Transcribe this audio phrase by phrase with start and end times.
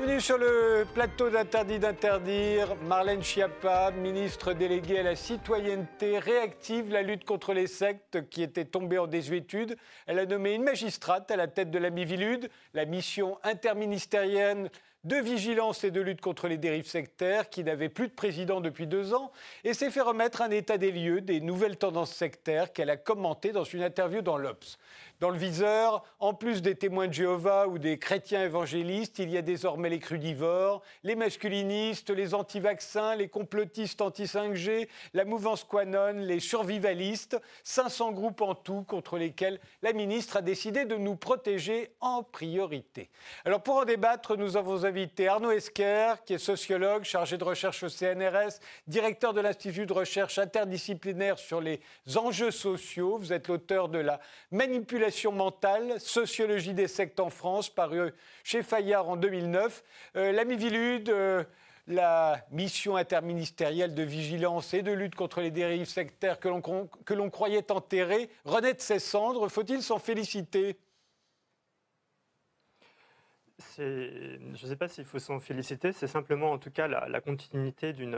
[0.00, 2.74] Bienvenue sur le plateau d'Interdit d'interdire.
[2.86, 8.64] Marlène Schiappa, ministre déléguée à la citoyenneté, réactive la lutte contre les sectes qui étaient
[8.64, 9.76] tombées en désuétude.
[10.06, 14.70] Elle a nommé une magistrate à la tête de la Mivilude, la mission interministérielle
[15.04, 18.86] de vigilance et de lutte contre les dérives sectaires, qui n'avait plus de président depuis
[18.86, 19.32] deux ans,
[19.64, 23.52] et s'est fait remettre un état des lieux des nouvelles tendances sectaires qu'elle a commentées
[23.52, 24.78] dans une interview dans l'Obs.
[25.20, 29.36] Dans le viseur, en plus des témoins de Jéhovah ou des chrétiens évangélistes, il y
[29.36, 36.40] a désormais les crudivores, les masculinistes, les anti-vaccins, les complotistes anti-5G, la mouvance Quanon, les
[36.40, 42.22] survivalistes, 500 groupes en tout contre lesquels la ministre a décidé de nous protéger en
[42.22, 43.10] priorité.
[43.44, 47.82] Alors pour en débattre, nous avons invité Arnaud Esquer, qui est sociologue, chargé de recherche
[47.82, 51.82] au CNRS, directeur de l'Institut de recherche interdisciplinaire sur les
[52.16, 53.18] enjeux sociaux.
[53.18, 54.18] Vous êtes l'auteur de la
[54.50, 58.12] manipulation mentale, sociologie des sectes en France, paru
[58.44, 59.82] chez Fayard en 2009.
[60.16, 60.32] Euh,
[61.08, 61.44] euh,
[61.86, 66.48] la mission interministérielle de vigilance et de lutte contre les dérives sectaires que
[67.14, 69.48] l'on croyait enterrée, renaît de ses cendres.
[69.48, 70.78] Faut-il s'en féliciter?
[73.76, 77.92] Je ne sais pas s'il faut s'en féliciter, c'est simplement en tout cas la continuité
[77.92, 78.16] d'une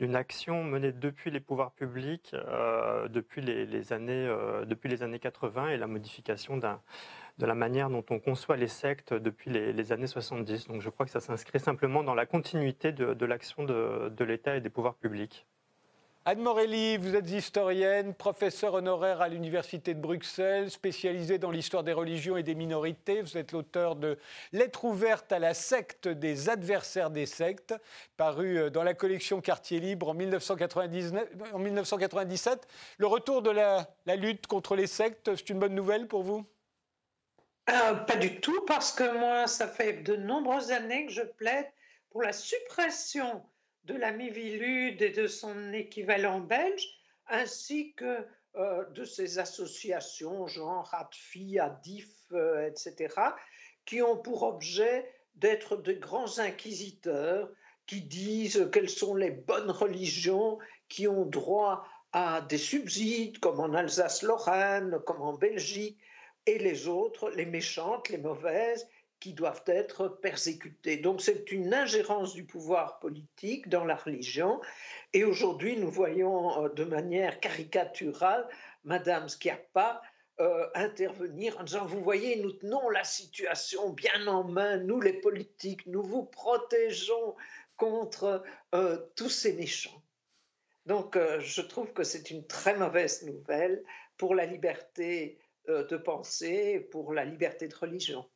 [0.00, 5.18] d'une action menée depuis les pouvoirs publics euh, depuis, les, années, euh, depuis les années
[5.18, 10.06] 80 et la modification de la manière dont on conçoit les sectes depuis les, années
[10.06, 10.68] 70.
[10.68, 14.62] Donc je crois que ça s'inscrit simplement dans la continuité de, l'action de l'État et
[14.62, 15.46] des pouvoirs publics.
[16.30, 21.92] Anne Morelli, vous êtes historienne, professeure honoraire à l'Université de Bruxelles, spécialisée dans l'histoire des
[21.92, 23.20] religions et des minorités.
[23.20, 24.16] Vous êtes l'auteur de
[24.52, 27.74] Lettres ouvertes à la secte des adversaires des sectes,
[28.16, 32.68] paru euh, dans la collection Quartier Libre en, 1997.
[32.98, 36.46] Le retour de la, lutte contre les sectes, c'est une bonne nouvelle pour vous?
[37.70, 41.66] Euh, Pas du tout, parce que moi, ça fait de nombreuses années que je plaide
[42.10, 43.42] pour la suppression
[43.84, 46.86] de la Mivilude et de son équivalent belge,
[47.28, 48.26] ainsi que
[48.56, 53.14] euh, de ces associations genre ADFI, ADIF, euh, etc.,
[53.84, 57.48] qui ont pour objet d'être de grands inquisiteurs
[57.86, 60.58] qui disent quelles sont les bonnes religions
[60.88, 65.98] qui ont droit à des subsides, comme en Alsace-Lorraine, comme en Belgique,
[66.46, 68.88] et les autres, les méchantes, les mauvaises,
[69.20, 70.96] qui doivent être persécutés.
[70.96, 74.60] Donc c'est une ingérence du pouvoir politique dans la religion.
[75.12, 78.48] Et aujourd'hui, nous voyons euh, de manière caricaturale
[78.82, 80.00] Madame Schiappa
[80.40, 85.12] euh, intervenir en disant, vous voyez, nous tenons la situation bien en main, nous les
[85.12, 87.36] politiques, nous vous protégeons
[87.76, 88.42] contre
[88.74, 90.02] euh, tous ces méchants.
[90.86, 93.84] Donc je trouve que c'est une très mauvaise nouvelle
[94.16, 95.38] pour la liberté
[95.68, 98.26] de penser, pour la liberté de religion.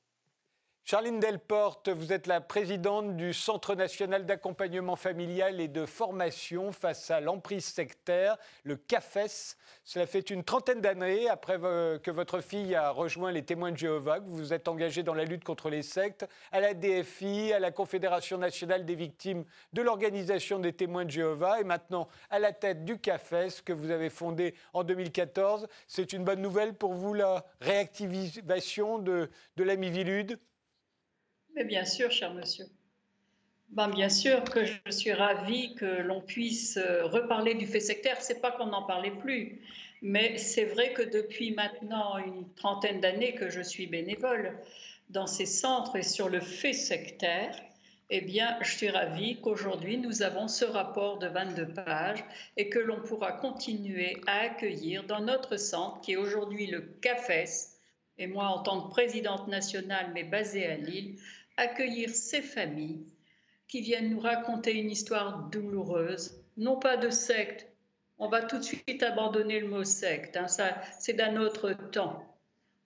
[0.87, 7.11] Charline Delporte, vous êtes la présidente du Centre national d'accompagnement familial et de formation face
[7.11, 9.56] à l'emprise sectaire, le CAFES.
[9.83, 14.21] Cela fait une trentaine d'années après que votre fille a rejoint les témoins de Jéhovah,
[14.21, 17.61] que vous vous êtes engagée dans la lutte contre les sectes, à la DFI, à
[17.61, 22.53] la Confédération nationale des victimes de l'organisation des témoins de Jéhovah et maintenant à la
[22.53, 25.66] tête du CAFES que vous avez fondé en 2014.
[25.87, 30.39] C'est une bonne nouvelle pour vous, la réactivation de, de la Mivilude
[31.54, 32.66] mais bien sûr, cher monsieur.
[33.70, 38.20] Ben, bien sûr que je suis ravie que l'on puisse euh, reparler du fait sectaire.
[38.20, 39.60] C'est pas qu'on n'en parlait plus,
[40.03, 44.56] mais c'est vrai que depuis maintenant une trentaine d'années que je suis bénévole
[45.10, 47.56] dans ces centres et sur le fait sectaire,
[48.10, 52.22] eh bien, je suis ravie qu'aujourd'hui nous avons ce rapport de 22 pages
[52.56, 57.78] et que l'on pourra continuer à accueillir dans notre centre, qui est aujourd'hui le CAFES,
[58.18, 61.16] et moi en tant que présidente nationale mais basée à Lille,
[61.56, 63.06] accueillir ces familles
[63.68, 67.66] qui viennent nous raconter une histoire douloureuse, non pas de secte.
[68.18, 70.47] On va tout de suite abandonner le mot secte, hein,
[70.98, 72.24] c'est d'un autre temps.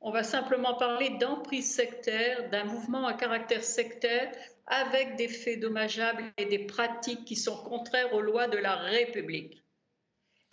[0.01, 4.33] On va simplement parler d'emprise sectaire, d'un mouvement à caractère sectaire
[4.67, 9.63] avec des faits dommageables et des pratiques qui sont contraires aux lois de la République.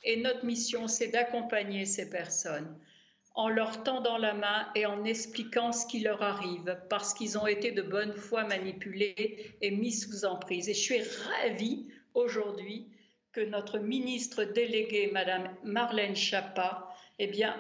[0.03, 2.77] Et notre mission, c'est d'accompagner ces personnes
[3.35, 7.47] en leur tendant la main et en expliquant ce qui leur arrive, parce qu'ils ont
[7.47, 10.69] été de bonne foi manipulés et mis sous emprise.
[10.69, 12.87] Et je suis ravie aujourd'hui
[13.33, 16.89] que notre ministre déléguée, Madame Marlène Schiappa,
[17.19, 17.55] eh bien,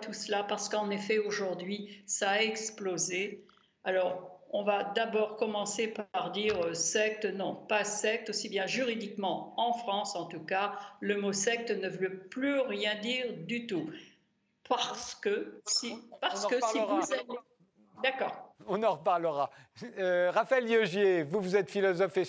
[0.00, 3.44] tout cela, parce qu'en effet, aujourd'hui, ça a explosé.
[3.84, 9.54] Alors, on va d'abord commencer par dire euh, secte, non, pas secte, aussi bien juridiquement,
[9.56, 13.90] en France en tout cas, le mot secte ne veut plus rien dire du tout.
[14.76, 17.38] Parce que si, parce que si vous allez...
[18.02, 18.54] D'accord.
[18.66, 19.50] On en reparlera.
[19.98, 22.24] Euh, Raphaël Liogier, vous, vous êtes philosophe et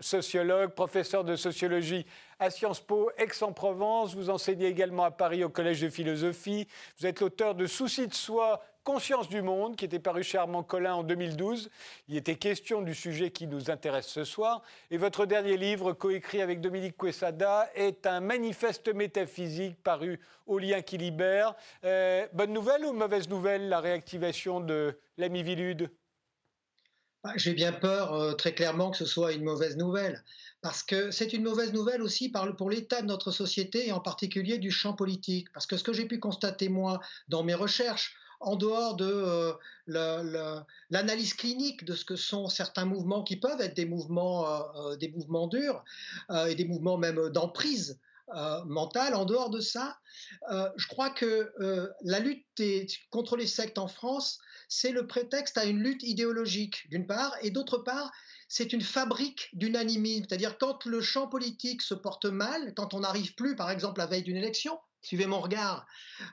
[0.00, 2.06] sociologue, professeur de sociologie
[2.38, 4.14] à Sciences Po, Aix-en-Provence.
[4.14, 6.66] Vous enseignez également à Paris au Collège de philosophie.
[6.98, 10.64] Vous êtes l'auteur de Soucis de soi, Conscience du monde, qui était paru chez Armand
[10.64, 11.70] Collin en 2012.
[12.08, 14.62] Il était question du sujet qui nous intéresse ce soir.
[14.90, 20.82] Et votre dernier livre, coécrit avec Dominique Quesada, est un manifeste métaphysique paru au lien
[20.82, 21.54] qui libère.
[21.84, 25.88] Euh, bonne nouvelle ou mauvaise nouvelle, la réactivation de l'ami Vilude?
[27.22, 30.24] Bah, J'ai bien peur, euh, très clairement, que ce soit une mauvaise nouvelle.
[30.60, 34.58] Parce que c'est une mauvaise nouvelle aussi pour l'état de notre société et en particulier
[34.58, 35.52] du champ politique.
[35.52, 39.54] Parce que ce que j'ai pu constater, moi, dans mes recherches, en dehors de
[39.88, 40.60] euh,
[40.90, 44.96] l'analyse clinique de ce que sont certains mouvements qui peuvent être des mouvements, euh, euh,
[44.96, 45.84] des mouvements durs
[46.48, 47.98] et des mouvements même d'emprise
[48.64, 49.98] mentale, en dehors de ça,
[50.50, 51.52] je crois que
[52.02, 52.46] la lutte
[53.10, 57.50] contre les sectes en France, c'est le prétexte à une lutte idéologique, d'une part, et
[57.50, 58.10] d'autre part,
[58.48, 60.24] c'est une fabrique d'unanimisme.
[60.26, 64.06] C'est-à-dire quand le champ politique se porte mal, quand on n'arrive plus, par exemple, la
[64.06, 65.86] veille d'une élection, suivez mon regard,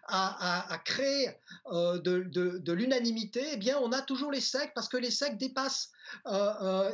[0.08, 1.30] à, créer
[1.72, 5.92] euh, de, l'unanimité, eh bien, on a toujours les sectes parce que les sectes dépassent.
[6.28, 6.94] Euh, euh,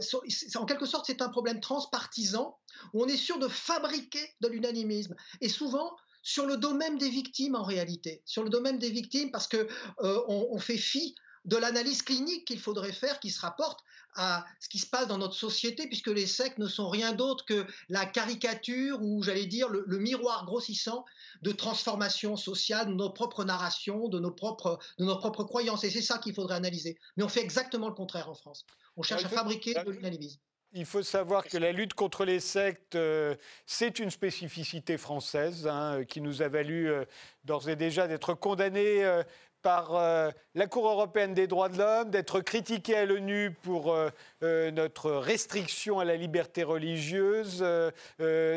[0.55, 2.57] en quelque sorte, c'est un problème transpartisan
[2.93, 5.15] où on est sûr de fabriquer de l'unanimisme.
[5.41, 9.47] Et souvent, sur le domaine des victimes en réalité, sur le domaine des victimes, parce
[9.47, 9.67] que
[9.99, 11.15] on, fait fi
[11.45, 13.79] de l'analyse clinique qu'il faudrait faire qui se rapporte
[14.15, 17.45] à ce qui se passe dans notre société, puisque les sectes ne sont rien d'autre
[17.45, 21.05] que la caricature ou, j'allais dire, le, miroir grossissant
[21.41, 25.83] de transformation sociale, de nos propres narrations, de nos propres, de nos propres croyances.
[25.83, 26.97] Et c'est ça qu'il faudrait analyser.
[27.17, 28.65] Mais on fait exactement le contraire en France.
[28.95, 30.39] On cherche à fabriquer de l'unanimisme.
[30.77, 36.03] Il faut savoir que la lutte contre les sectes, euh, c'est une spécificité française hein,
[36.03, 37.05] qui nous a valu euh,
[37.45, 39.23] d'ores et déjà d'être condamnés euh,
[39.65, 44.11] par euh, la Cour européenne des droits de l'homme, d'être critiqué à l'ONU pour euh,
[44.43, 47.65] euh, notre restriction à la liberté religieuse.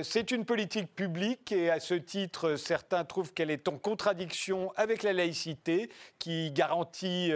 [0.03, 5.03] c'est une politique publique et à ce titre, certains trouvent qu'elle est en contradiction avec
[5.03, 5.89] la laïcité
[6.19, 7.33] qui garantit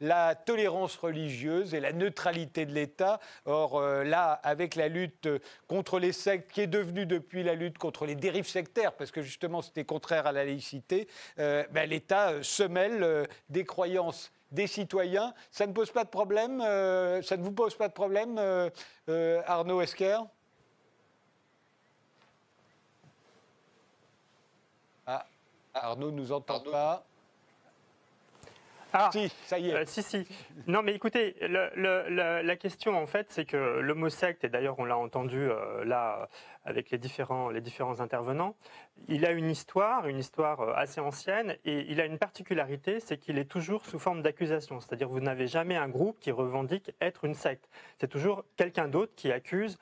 [0.00, 3.18] la tolérance religieuse et la neutralité de l'État.
[3.44, 5.28] Or, là, avec la lutte
[5.66, 9.22] contre les sectes, qui est devenue depuis la lutte contre les dérives sectaires, parce que
[9.22, 13.15] justement c'était contraire à la laïcité, ben, l'État se mêle
[13.48, 15.34] des croyances des citoyens.
[15.50, 19.42] Ça ne pose pas de problème euh, Ça ne vous pose pas de problème, euh,
[19.46, 20.18] Arnaud Esquer
[25.06, 25.26] ah,
[25.74, 27.04] Arnaud ne nous entend pas.
[28.92, 29.86] Ah, si, ça y est.
[29.86, 30.26] si, si.
[30.66, 34.96] Non, mais écoutez, la question, en fait, c'est que l'homo secte, et d'ailleurs, on l'a
[34.96, 35.48] entendu
[35.84, 36.28] là
[36.66, 38.56] avec les différents, les différents intervenants.
[39.08, 43.16] Il a une histoire, une histoire euh, assez ancienne, et il a une particularité, c'est
[43.16, 44.80] qu'il est toujours sous forme d'accusation.
[44.80, 47.68] C'est-à-dire vous n'avez jamais un groupe qui revendique être une secte.
[47.98, 49.78] C'est toujours quelqu'un d'autre qui accuse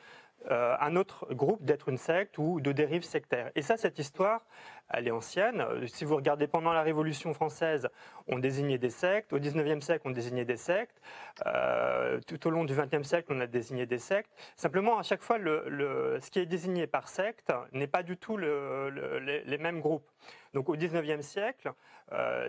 [0.50, 3.50] euh, un autre groupe d'être une secte ou de dérive sectaire.
[3.55, 4.44] Et ça, cette histoire,
[4.91, 5.62] elle est ancienne.
[5.62, 7.88] Euh, si vous regardez pendant la Révolution française,
[8.26, 9.33] on désignait des sectes.
[9.33, 11.00] Au XIXe siècle, on désignait des sectes.
[11.47, 14.30] Euh, tout au long du XXe siècle, on a désigné des sectes.
[14.57, 19.59] Simplement, à chaque fois, ce qui est désigné par secte n'est pas du tout les,
[19.59, 20.07] mêmes groupes.
[20.52, 21.73] Donc au XIXe siècle,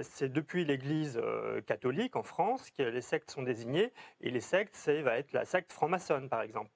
[0.02, 1.20] c'est depuis l'Église
[1.66, 3.94] catholique en France que les sectes sont désignées.
[4.22, 6.70] Et les sectes, ça va être la secte franc-maçonne, par exemple.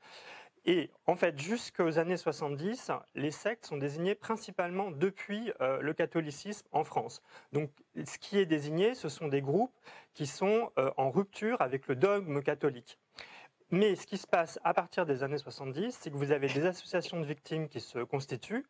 [0.70, 6.68] Et en fait, jusqu'aux années 70, les sectes sont désignées principalement depuis euh, le catholicisme
[6.72, 7.24] en France.
[7.54, 9.74] Donc, ce qui est désigné, ce sont des groupes
[10.14, 13.00] qui sont euh, en rupture avec le dogme catholique.
[13.72, 16.68] Mais ce qui se passe à partir des années 70, c'est que vous avez des
[16.68, 18.68] associations de victimes qui se constituent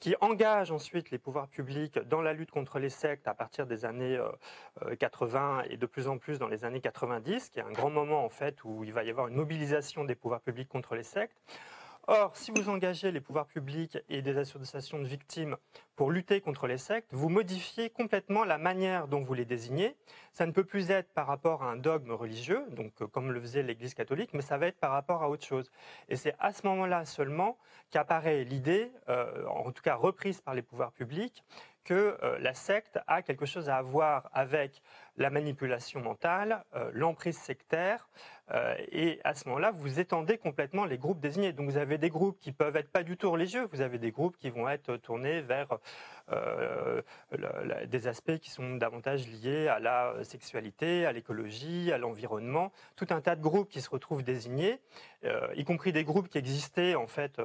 [0.00, 3.84] qui engage ensuite les pouvoirs publics dans la lutte contre les sectes à partir des
[3.84, 4.18] années
[4.98, 7.70] 80 euh, euh, et de plus en plus dans les années 90, qui est un
[7.70, 10.94] grand moment en fait où il va y avoir une mobilisation des pouvoirs publics contre
[10.94, 11.36] les sectes.
[12.06, 15.56] Or, si vous engagez les pouvoirs publics et des associations de victimes
[15.96, 19.94] pour lutter contre les sectes, vous modifiez complètement la manière dont vous les désignez.
[20.32, 23.40] Ça ne peut plus être par rapport à un dogme religieux, donc euh, comme le
[23.40, 25.70] faisait l'Église catholique, mais ça va être par rapport à autre chose.
[26.08, 27.58] Et c'est à ce moment-là seulement
[27.90, 31.44] qu'apparaît l'idée, euh, en tout cas reprise par les pouvoirs publics,
[31.84, 34.82] que euh, la secte a quelque chose à voir avec
[35.16, 38.08] la manipulation mentale, l'emprise sectaire,
[38.52, 41.52] Euh, et à ce moment-là, vous étendez complètement les groupes désignés.
[41.52, 44.10] Donc vous avez des groupes qui peuvent être pas du tout religieux, vous avez des
[44.10, 45.68] groupes qui vont être tournés vers
[46.32, 47.02] euh,
[47.86, 53.20] des aspects qui sont davantage liés à la sexualité, à l'écologie, à l'environnement, tout un
[53.20, 54.80] tas de groupes qui se retrouvent désignés,
[55.24, 57.40] euh, y compris des groupes qui existaient en fait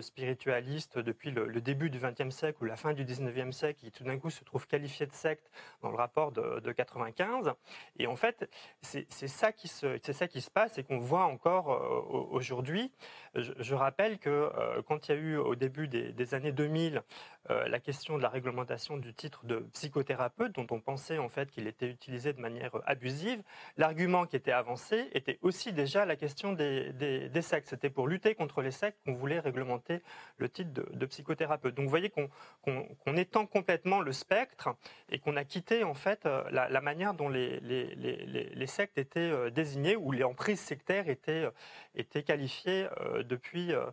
[0.00, 4.04] spiritualistes depuis le, début du XXe siècle ou la fin du XIXe siècle, qui tout
[4.04, 5.50] d'un coup se trouvent qualifiés de sectes
[5.82, 7.52] dans le rapport de, de 95.
[7.98, 8.48] Et en fait,
[8.82, 12.92] c'est ça qui se ça qui se passe et qu'on voit encore euh, aujourd'hui.
[13.34, 17.02] Je, rappelle que euh, quand il y a eu au début des, années 2000
[17.50, 21.50] euh, la question de la réglementation du titre de psychothérapeute, dont on pensait en fait
[21.50, 23.42] qu'il était utilisé de manière abusive,
[23.76, 27.68] l'argument qui était avancé était aussi déjà la question des, sectes.
[27.68, 30.02] C'était pour lutter contre les sectes qu'on voulait réglementer
[30.38, 31.74] le titre de, psychothérapeute.
[31.74, 34.70] Donc vous voyez qu'on étend complètement le spectre
[35.08, 40.24] et qu'on a quitté en fait la, manière dont les, sectes étaient désignées où les
[40.24, 41.50] emprises sectaires étaient, euh,
[41.94, 43.86] étaient qualifiées euh, depuis, euh,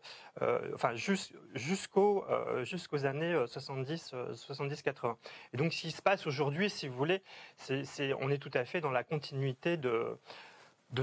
[0.74, 2.26] enfin, jusqu'aux
[2.64, 3.48] jusqu'aux années
[3.84, 5.16] 70-80.
[5.54, 7.22] Et donc, ce qui se passe aujourd'hui, si vous voulez,
[7.58, 10.18] c'est on est tout à fait dans la continuité de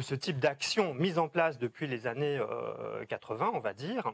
[0.00, 2.40] ce type d'action mise en place depuis les années
[3.08, 4.12] 80, euh, on va dire,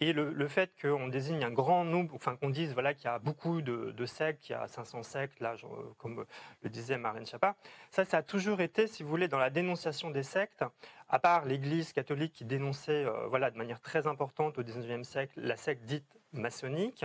[0.00, 3.18] et le, fait qu'on désigne un grand nombre, enfin qu'on dise voilà qu'il y a
[3.18, 5.56] beaucoup de, sectes, qu'il y a 500 sectes, là,
[5.98, 6.24] comme
[6.62, 7.56] le disait Marlène Schiappa,
[7.90, 10.64] ça, ça a toujours été, si vous voulez, dans la dénonciation des sectes,
[11.08, 15.32] à part l'Église catholique qui dénonçait, euh, voilà, de manière très importante au 19e siècle
[15.36, 17.04] la secte dite maçonnique,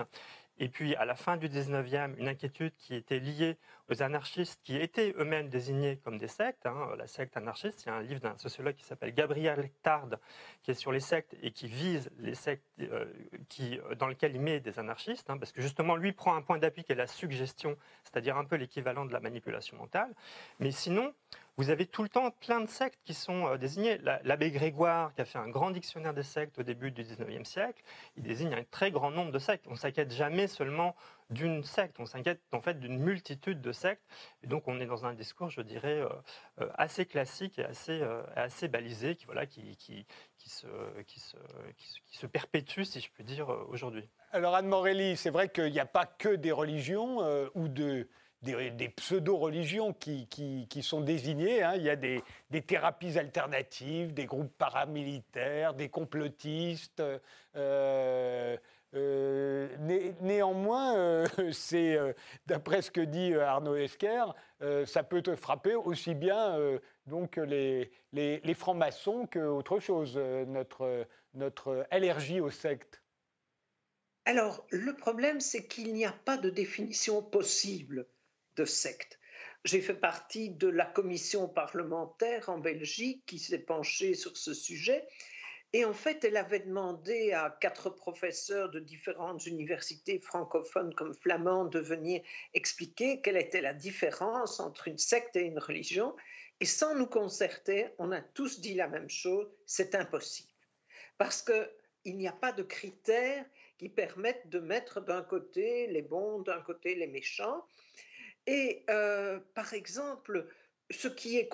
[0.61, 3.57] et puis, à la fin du 19e, une inquiétude qui était liée
[3.91, 6.65] aux anarchistes qui étaient eux-mêmes désignés comme des sectes.
[6.65, 10.07] Hein, la secte anarchiste, il y a un livre d'un sociologue qui s'appelle Gabriel Tard,
[10.63, 13.05] qui est sur les sectes et qui vise les sectes euh,
[13.49, 16.57] qui, dans lesquelles il met des anarchistes, hein, parce que justement, lui prend un point
[16.57, 20.13] d'appui qui est la suggestion, c'est-à-dire un peu l'équivalent de la manipulation mentale.
[20.59, 21.13] Mais sinon,
[21.57, 23.99] vous avez tout le temps plein de sectes qui sont euh, désignées.
[24.23, 27.83] L'abbé Grégoire, qui a fait un grand dictionnaire des sectes au début du 19e siècle,
[28.15, 29.65] il désigne un très grand nombre de sectes.
[29.67, 30.95] On s'inquiète jamais seulement
[31.31, 34.03] d'une secte, on s'inquiète en fait d'une multitude de sectes.
[34.43, 36.09] Et donc on est dans un discours, je dirais, euh,
[36.61, 38.01] euh, assez classique et assez,
[38.35, 40.05] assez balisé, qui, voilà, qui, qui,
[40.37, 40.67] qui, se,
[41.03, 41.37] qui, se,
[41.77, 44.07] qui, se, perpétue, si je puis dire, aujourd'hui.
[44.31, 47.19] Alors Anne Morelli, c'est vrai qu'il n'y a pas que des religions
[47.55, 48.07] ou de
[48.41, 51.61] des, pseudo-religions qui, qui, sont désignées.
[51.61, 51.73] Hein.
[51.75, 52.23] Il y a des,
[52.65, 57.03] thérapies alternatives, des groupes paramilitaires, des complotistes.
[57.55, 58.57] Euh,
[58.93, 59.67] euh,
[60.21, 61.97] néanmoins, euh, c'est
[62.45, 64.25] d'après ce que dit Arnaud Esquer,
[64.85, 66.57] ça peut te frapper aussi bien
[67.07, 73.01] donc les, les, francs-maçons qu'autre chose, notre, notre allergie aux sectes.
[74.25, 78.05] Alors, le problème, c'est qu'il n'y a pas de définition possible
[78.55, 79.19] de secte.
[79.63, 85.07] J'ai fait partie de la commission parlementaire en Belgique qui s'est penchée sur ce sujet.
[85.73, 91.71] Et en fait, elle avait demandé à quatre professeurs de différentes universités francophones comme flamandes
[91.71, 92.21] de venir
[92.53, 96.13] expliquer quelle était la différence entre une secte et une religion.
[96.59, 100.51] Et sans nous concerter, on a tous dit la même chose, c'est impossible.
[101.17, 103.45] Parce qu'il n'y a pas de critères
[103.77, 107.65] qui permettent de mettre d'un côté les bons, d'un côté les méchants.
[108.45, 110.47] Et euh, par exemple,
[110.91, 111.49] ce qui, est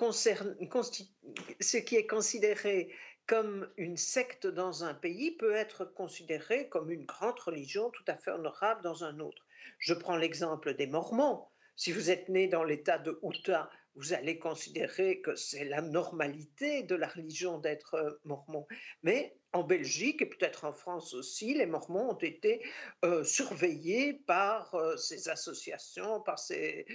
[1.60, 2.92] ce qui est considéré
[3.28, 8.16] comme une secte dans un pays peut être considéré comme une grande religion tout à
[8.16, 9.46] fait honorable dans un autre.
[9.78, 11.44] Je prends l'exemple des Mormons.
[11.76, 16.84] Si vous êtes né dans l'État de Utah, vous allez considérer que c'est la normalité
[16.84, 18.66] de la religion d'être euh, mormon.
[19.02, 22.64] Mais en Belgique et peut-être en France aussi, les Mormons ont été
[23.04, 26.86] euh, surveillés par euh, ces associations, par ces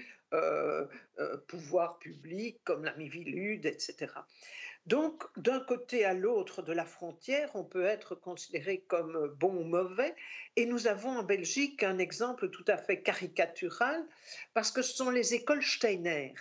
[1.48, 4.08] pouvoirs publics comme la Mivilude, etc.
[4.86, 9.64] Donc, d'un côté à l'autre de la frontière, on peut être considéré comme bon ou
[9.64, 10.14] mauvais.
[10.56, 14.06] Et nous avons en Belgique un exemple tout à fait caricatural,
[14.54, 16.34] parce que ce sont les écoles Steiner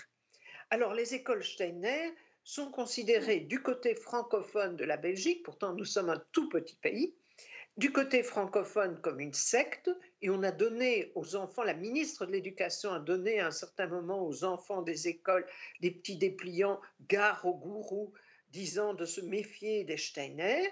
[0.73, 6.09] alors, les écoles Steiner sont considérées du côté francophone de la Belgique, pourtant nous sommes
[6.09, 7.15] un tout petit pays,
[7.77, 9.91] du côté francophone comme une secte,
[10.23, 13.87] et on a donné aux enfants, la ministre de l'Éducation a donné à un certain
[13.87, 15.47] moment aux enfants des écoles
[15.83, 18.15] des petits dépliants gare aux gourous,
[18.53, 20.69] disant de se méfier des Steiner.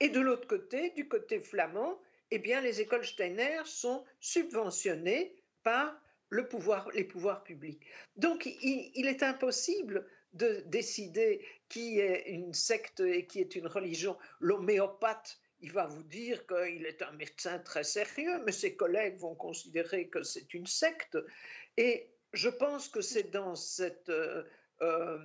[0.00, 2.00] Et de l'autre côté, du côté flamand,
[2.30, 6.00] eh bien, les écoles Steiner sont subventionnées par
[6.30, 7.84] le pouvoir, les pouvoirs publics.
[8.16, 14.16] Donc, il, est impossible de décider qui est une secte et qui est une religion.
[14.38, 19.34] L'homéopathe, il va vous dire qu'il est un médecin très sérieux, mais ses collègues vont
[19.34, 21.18] considérer que c'est une secte.
[21.76, 24.44] Et je pense que c'est dans cette euh,
[24.82, 25.18] euh,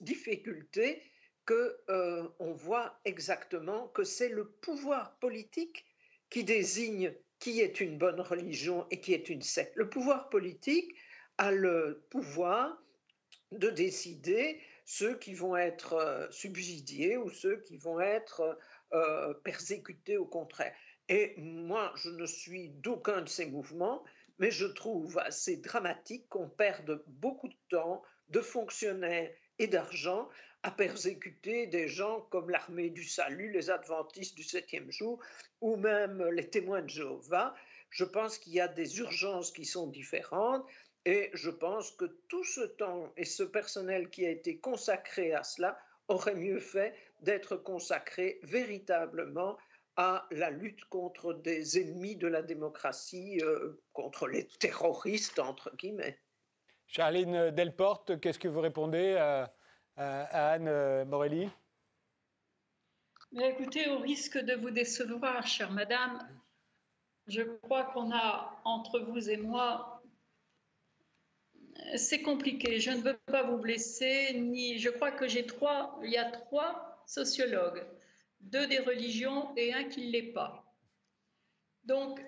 [0.00, 1.02] difficulté
[1.48, 1.54] qu'on
[1.88, 5.86] euh, voit exactement que c'est le pouvoir politique
[6.28, 9.74] qui désigne qui est une bonne religion et qui est une secte.
[9.76, 10.94] Le pouvoir politique
[11.38, 12.82] a le pouvoir
[13.52, 18.58] de décider ceux qui vont être euh, subsidiés ou ceux qui vont être
[18.92, 20.74] euh, persécutés au contraire.
[21.08, 24.04] Et moi, je ne suis d'aucun de ces mouvements,
[24.38, 30.28] mais je trouve assez dramatique qu'on perde beaucoup de temps de fonctionnaires et d'argent
[30.62, 35.20] à persécuter des gens comme l'armée du salut, les adventistes du septième jour
[35.60, 37.54] ou même les témoins de Jéhovah.
[37.90, 40.66] Je pense qu'il y a des urgences qui sont différentes
[41.04, 45.42] et je pense que tout ce temps et ce personnel qui a été consacré à
[45.42, 49.56] cela aurait mieux fait d'être consacré véritablement
[49.96, 56.18] à la lutte contre des ennemis de la démocratie, euh, contre les terroristes, entre guillemets.
[56.88, 59.52] Charline Delporte, qu'est-ce que vous répondez à,
[59.96, 61.48] Anne euh, Morelli?
[63.38, 66.26] Écoutez, au risque de vous décevoir, chère madame,
[67.26, 70.02] je crois qu'on a entre vous et moi.
[71.96, 72.80] C'est compliqué.
[72.80, 74.78] Je ne veux pas vous blesser, ni.
[74.78, 76.00] Je crois que j'ai trois.
[76.02, 77.84] Il y a trois sociologues,
[78.40, 80.64] deux des religions et un qui ne l'est pas.
[81.84, 82.20] Donc,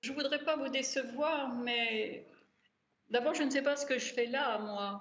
[0.00, 2.26] je voudrais pas vous décevoir, mais
[3.10, 5.00] D'abord, je ne sais pas ce que je fais là, moi.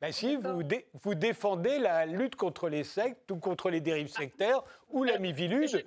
[0.00, 0.62] Ben si, vous,
[1.04, 5.86] vous, défendez la lutte contre les sectes ou contre les dérives sectaires ou la mivilude.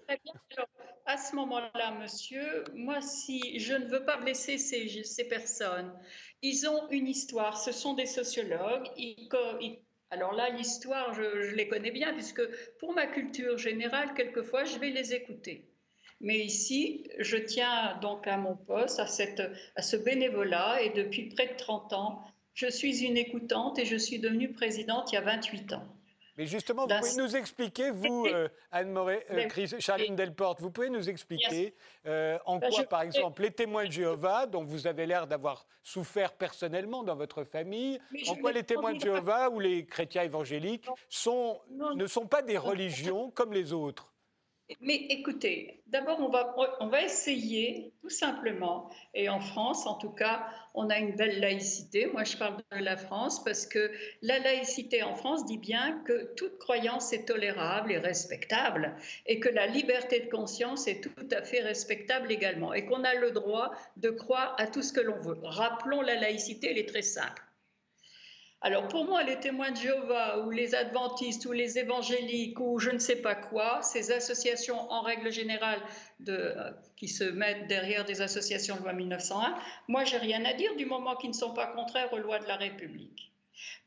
[1.06, 5.94] À ce moment-là, monsieur, moi, si je ne veux pas blesser ces, ces personnes,
[6.42, 8.88] ils ont une histoire, ce sont des sociologues.
[10.12, 12.42] alors là, l'histoire, je, je les connais bien, puisque
[12.80, 15.70] pour ma culture générale, quelquefois, je vais les écouter.
[16.22, 19.42] Mais ici, je tiens donc à mon poste, à, cette,
[19.76, 23.98] à ce bénévolat, et depuis près de 30 ans, je suis une écoutante et je
[23.98, 25.84] suis devenue présidente il y a 28 ans.
[26.38, 30.90] Mais justement, vous pouvez nous expliquer, vous, euh, Anne Moret, euh, Charline Delporte, vous pouvez
[30.90, 31.74] nous expliquer
[32.06, 35.66] euh, en bah, quoi, par exemple, les témoins de Jéhovah, dont vous avez l'air d'avoir
[35.82, 40.90] souffert personnellement dans votre famille, en quoi les témoins de Jéhovah ou les chrétiens évangéliques
[41.08, 44.12] sont, ne sont pas des religions comme les autres?
[44.82, 50.10] Mais écoutez, d'abord, on va, on va essayer tout simplement, et en France en tout
[50.10, 52.08] cas, on a une belle laïcité.
[52.08, 56.34] Moi, je parle de la France parce que la laïcité en France dit bien que
[56.36, 58.96] toute croyance est tolérable et respectable,
[59.28, 63.14] et que la liberté de conscience est tout à fait respectable également, et qu'on a
[63.14, 65.38] le droit de croire à tout ce que l'on veut.
[65.44, 67.45] Rappelons la laïcité, elle est très simple.
[68.62, 72.90] Alors pour moi, les témoins de Jéhovah ou les adventistes ou les évangéliques ou je
[72.90, 75.80] ne sais pas quoi, ces associations en règle générale
[76.30, 79.56] euh, qui se mettent derrière des associations de loi 1901,
[79.88, 82.48] moi j'ai rien à dire du moment qu'ils ne sont pas contraires aux lois de
[82.48, 83.32] la République.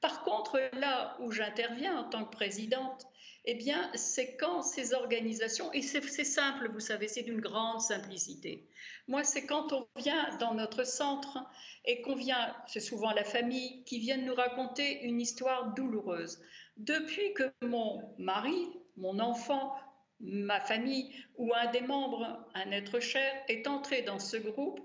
[0.01, 3.07] Par contre, là où j'interviens en tant que présidente,
[3.51, 8.69] eh bien, c'est quand ces organisations, et c'est simple, vous savez, c'est d'une grande simplicité.
[9.07, 11.39] Moi, c'est quand on vient dans notre centre
[11.87, 16.43] et qu'on vient, c'est souvent la famille, qui vient nous raconter une histoire douloureuse.
[16.77, 19.75] Depuis que mon mari, mon enfant,
[20.21, 24.79] ma famille ou un des membres, un être cher, est entré dans ce groupe,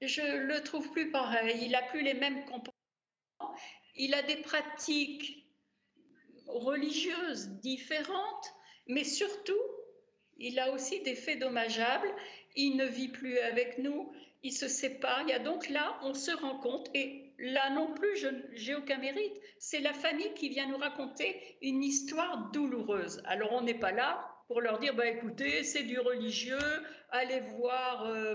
[0.00, 1.58] je le trouve plus pareil.
[1.60, 3.54] Il n'a plus les mêmes comportements.
[3.96, 5.43] Il a des pratiques
[6.46, 8.54] religieuses différentes,
[8.86, 9.62] mais surtout,
[10.38, 12.12] il a aussi des faits dommageables.
[12.56, 15.22] Il ne vit plus avec nous, il se sépare.
[15.22, 18.74] Il y a donc là, on se rend compte, et là non plus, je n'ai
[18.74, 19.32] aucun mérite.
[19.58, 23.22] C'est la famille qui vient nous raconter une histoire douloureuse.
[23.24, 26.58] Alors on n'est pas là pour leur dire, bah, écoutez, c'est du religieux,
[27.10, 28.34] allez voir euh,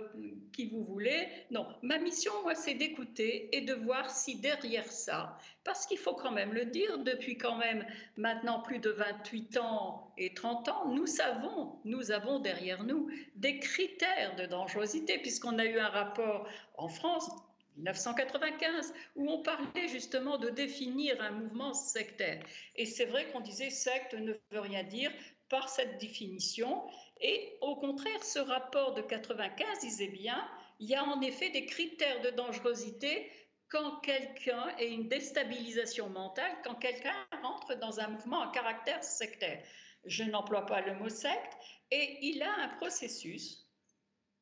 [0.53, 1.27] qui vous voulez.
[1.51, 6.13] Non, ma mission, moi, c'est d'écouter et de voir si derrière ça, parce qu'il faut
[6.13, 7.85] quand même le dire, depuis quand même
[8.17, 13.59] maintenant plus de 28 ans et 30 ans, nous savons, nous avons derrière nous des
[13.59, 17.29] critères de dangerosité, puisqu'on a eu un rapport en France
[17.77, 22.43] 1995, où on parlait justement de définir un mouvement sectaire.
[22.75, 25.11] Et c'est vrai qu'on disait secte ne veut rien dire,
[25.49, 26.83] par cette définition.
[27.21, 30.47] Et au contraire, ce rapport de 95 disait bien,
[30.79, 33.29] il y a en effet des critères de dangerosité
[33.67, 39.63] quand quelqu'un a une déstabilisation mentale, quand quelqu'un rentre dans un mouvement à caractère sectaire.
[40.05, 41.53] Je n'emploie pas le mot secte,
[41.91, 43.67] et il a un processus,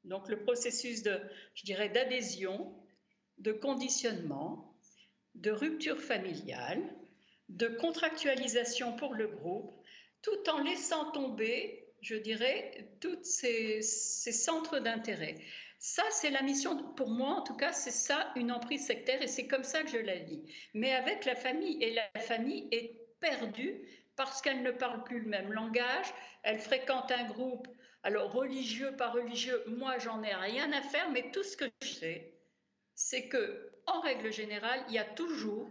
[0.03, 1.19] donc le processus de,
[1.55, 2.73] je dirais, d'adhésion,
[3.37, 4.75] de conditionnement,
[5.35, 6.81] de rupture familiale,
[7.49, 9.76] de contractualisation pour le groupe,
[10.21, 15.36] tout en laissant tomber, je dirais, tous ces, centres d'intérêt.
[15.80, 19.27] Ça, c'est la mission, pour moi en tout cas, c'est ça une emprise sectaire et
[19.27, 20.43] c'est comme ça que je la lis.
[20.73, 25.30] Mais avec la famille, et la famille est perdue parce qu'elle ne parle plus le
[25.30, 26.08] même langage,
[26.43, 27.67] elle fréquente un groupe,
[28.03, 31.88] alors religieux, pas religieux, moi j'en ai rien à faire, mais tout ce que je
[31.88, 32.34] sais,
[32.95, 35.69] c'est que, en règle générale, il y a toujours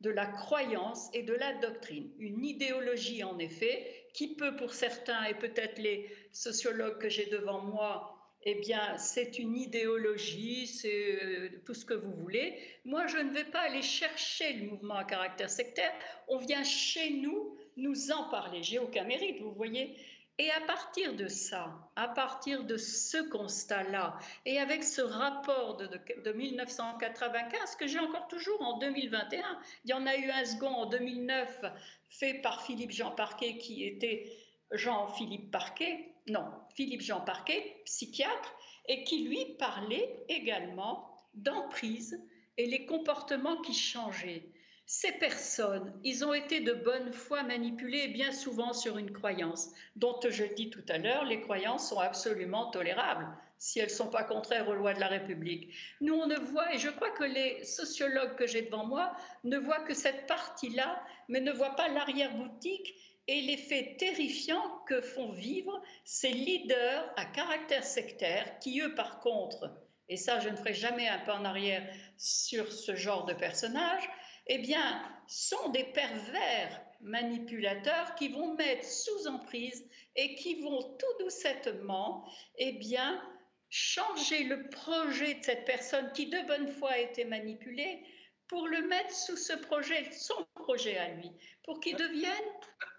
[0.00, 2.10] de la croyance et de la doctrine.
[2.18, 7.60] Une idéologie, en effet, qui peut pour certains, et peut-être les sociologues que j'ai devant
[7.60, 8.14] moi,
[8.46, 12.58] eh bien, c'est une idéologie, c'est euh, tout ce que vous voulez.
[12.84, 15.92] Moi, je ne vais pas aller chercher le mouvement à caractère sectaire.
[16.28, 18.62] On vient chez nous nous en parler.
[18.62, 19.96] J'ai aucun mérite, vous voyez.
[20.38, 25.88] Et à partir de ça, à partir de ce constat-là, et avec ce rapport de,
[26.24, 30.74] de, 1995 que j'ai encore toujours en 2021, il y en a eu un second
[30.74, 31.64] en 2009
[32.10, 34.28] fait par Philippe Jean Parquet qui était
[34.72, 38.56] Jean-Philippe Parquet, non, Philippe Jean Parquet, psychiatre,
[38.88, 42.20] et qui lui parlait également d'emprise
[42.56, 44.48] et les comportements qui changeaient.
[44.86, 50.20] Ces personnes, ils ont été de bonne foi manipulées bien souvent sur une croyance, dont
[50.28, 54.24] je dis tout à l'heure, les croyances sont absolument tolérables si elles ne sont pas
[54.24, 55.72] contraires aux lois de la République.
[56.02, 59.56] Nous, on ne voit, et je crois que les sociologues que j'ai devant moi ne
[59.56, 62.94] voient que cette partie-là, mais ne voient pas l'arrière-boutique
[63.26, 69.70] et l'effet terrifiant que font vivre ces leaders à caractère sectaire qui, eux, par contre,
[70.10, 71.82] et ça, je ne ferai jamais un pas en arrière
[72.18, 74.06] sur ce genre de personnages,
[74.46, 81.24] eh bien, sont des pervers manipulateurs qui vont mettre sous emprise et qui vont tout
[81.24, 83.22] doucettement, eh bien,
[83.70, 88.04] changer le projet de cette personne qui de bonne foi a été manipulée
[88.48, 91.30] pour le mettre sous ce projet, son projet à lui,
[91.64, 92.30] pour qu'il devienne,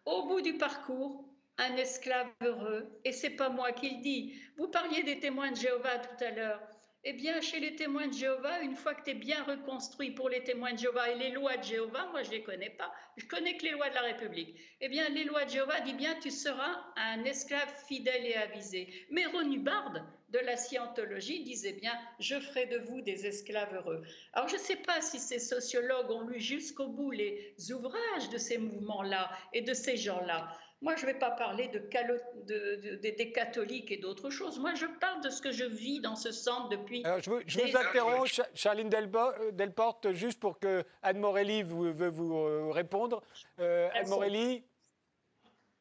[0.05, 1.23] au bout du parcours,
[1.57, 2.99] un esclave heureux.
[3.05, 4.41] Et c'est pas moi qui le dis.
[4.57, 6.61] Vous parliez des témoins de Jéhovah tout à l'heure.
[7.07, 10.27] Eh bien, chez les témoins de Jéhovah, une fois que tu es bien reconstruit pour
[10.27, 12.91] les témoins de Jéhovah et les lois de Jéhovah, moi je ne les connais pas,
[13.15, 14.59] je connais que les lois de la République.
[14.81, 18.91] Eh bien, les lois de Jéhovah disent bien tu seras un esclave fidèle et avisé.
[19.11, 19.93] Mais Ronubard
[20.35, 24.01] de la scientologie disait bien je ferai de vous des esclaves heureux.
[24.33, 28.37] Alors je ne sais pas si ces sociologues ont lu jusqu'au bout les ouvrages de
[28.37, 30.49] ces mouvements-là et de ces gens-là.
[30.81, 34.59] Moi, je ne vais pas parler de, des catholiques et d'autres choses.
[34.59, 37.03] Moi, je parle de ce que je vis dans ce centre depuis.
[37.05, 42.09] Alors, je vous, je vous interromps, Charline euh, Delporte, juste pour que Anne Morelli veut
[42.09, 43.23] vous euh, répondre.
[43.59, 44.65] Euh, Anne Morelli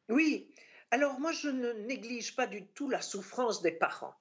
[0.08, 0.48] Oui.
[0.92, 4.14] Alors, moi, je ne néglige pas du tout la souffrance des parents.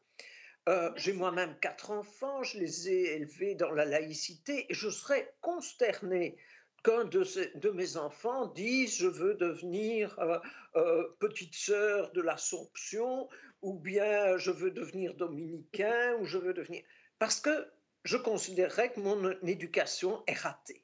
[0.95, 6.38] J'ai moi-même quatre enfants, je les ai élevés dans la laïcité et je serais consternée
[6.84, 10.38] qu'un de, mes enfants dise je veux devenir euh,
[10.76, 13.30] euh, petite sœur de l'Assomption
[13.62, 16.84] ou bien je veux devenir dominicain ou je veux devenir
[17.19, 17.71] parce que
[18.04, 20.84] je considérerais que mon éducation est ratée.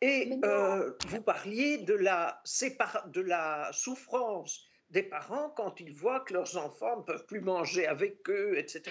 [0.00, 2.42] Et euh, vous parliez de la,
[3.06, 7.86] de la souffrance des parents quand ils voient que leurs enfants ne peuvent plus manger
[7.86, 8.82] avec eux, etc.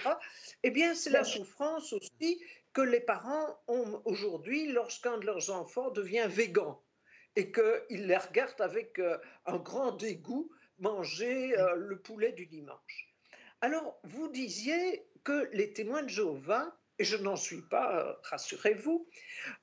[0.62, 5.90] Eh bien, c'est la souffrance aussi que les parents ont aujourd'hui lorsqu'un de leurs enfants
[5.90, 6.82] devient végan
[7.36, 13.08] et qu'ils les regardent avec euh, un grand dégoût manger euh, le poulet du dimanche.
[13.60, 19.06] Alors, vous disiez que les témoins de Jéhovah, et je n'en suis pas, euh, rassurez-vous,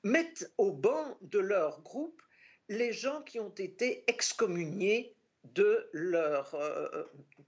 [0.04, 2.22] mettent au banc de leur groupe
[2.68, 6.54] les gens qui ont été excommuniés de leur,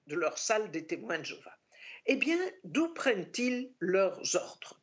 [0.06, 1.56] de leur salle des témoins de Jéhovah.
[2.06, 4.80] Eh bien, d'où prennent-ils leurs ordres?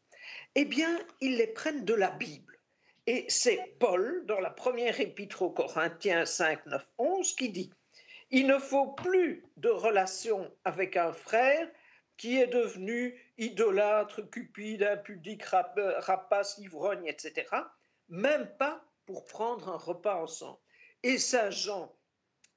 [0.55, 2.57] Eh bien, ils les prennent de la Bible.
[3.05, 7.71] Et c'est Paul, dans la première épître aux Corinthiens 5, 9, 11, qui dit
[8.31, 11.69] Il ne faut plus de relation avec un frère
[12.17, 17.45] qui est devenu idolâtre, cupide, impudique, rapace, ivrogne, etc.,
[18.09, 20.59] même pas pour prendre un repas ensemble.
[21.03, 21.95] Et Saint Jean,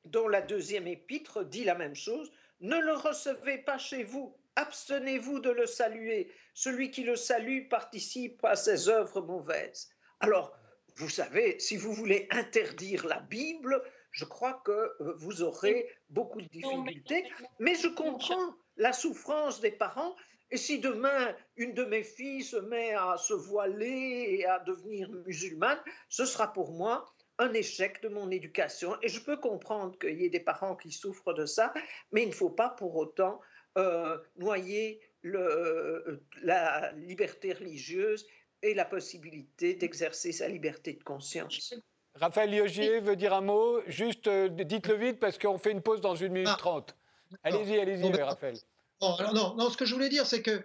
[0.05, 5.41] dont la deuxième épître dit la même chose, ne le recevez pas chez vous, abstenez-vous
[5.41, 6.31] de le saluer.
[6.55, 9.91] Celui qui le salue participe à ses œuvres mauvaises.
[10.21, 10.55] Alors,
[10.97, 16.43] vous savez, si vous voulez interdire la Bible, je crois que euh, vous aurez beaucoup
[16.43, 20.15] de difficultés, mais je comprends la souffrance des parents.
[20.51, 25.09] Et si demain, une de mes filles se met à se voiler et à devenir
[25.25, 27.07] musulmane, ce sera pour moi
[27.41, 28.97] un échec de mon éducation.
[29.03, 31.73] Et je peux comprendre qu'il y ait des parents qui souffrent de ça,
[32.13, 33.41] mais il ne faut pas pour autant
[33.79, 38.27] euh, noyer le, euh, la liberté religieuse
[38.63, 41.75] et la possibilité d'exercer sa liberté de conscience.
[42.15, 43.81] Raphaël Liogier veut dire un mot.
[43.87, 46.57] Juste, euh, dites-le vite parce qu'on fait une pause dans une minute ah.
[46.59, 46.95] trente.
[47.43, 48.57] allez-y, allez-y, Raphaël.
[49.01, 50.63] non, non, ce que je voulais dire, c'est que,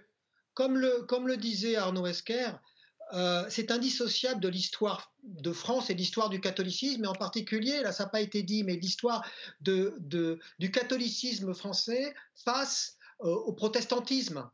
[0.53, 2.49] comme le, comme le disait Arnaud Esquer,
[3.13, 7.81] euh, c'est indissociable de l'histoire de France et de l'histoire du catholicisme, et en particulier,
[7.81, 9.25] là ça n'a pas été dit, mais l'histoire
[9.61, 14.49] du catholicisme français face euh, au protestantisme.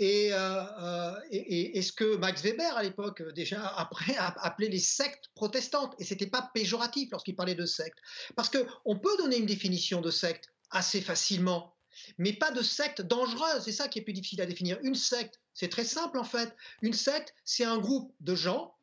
[0.00, 5.30] Euh, et, et, ce que Max Weber, à l'époque, déjà après, a appelé les sectes
[5.34, 5.94] protestantes.
[5.98, 7.98] Et ce n'était pas péjoratif lorsqu'il parlait de sectes.
[8.34, 11.76] Parce qu'on peut donner une définition de secte assez facilement,
[12.18, 13.62] mais pas de secte dangereuse.
[13.64, 14.78] C'est ça qui est plus difficile à définir.
[14.82, 16.54] Une secte, c'est très simple en fait.
[16.82, 18.74] Une secte, c'est un groupe de gens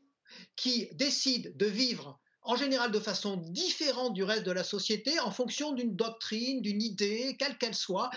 [0.56, 5.32] qui décident de vivre en général de façon différente du reste de la société en
[5.32, 8.10] fonction d'une doctrine, d'une idée, quelle qu'elle soit.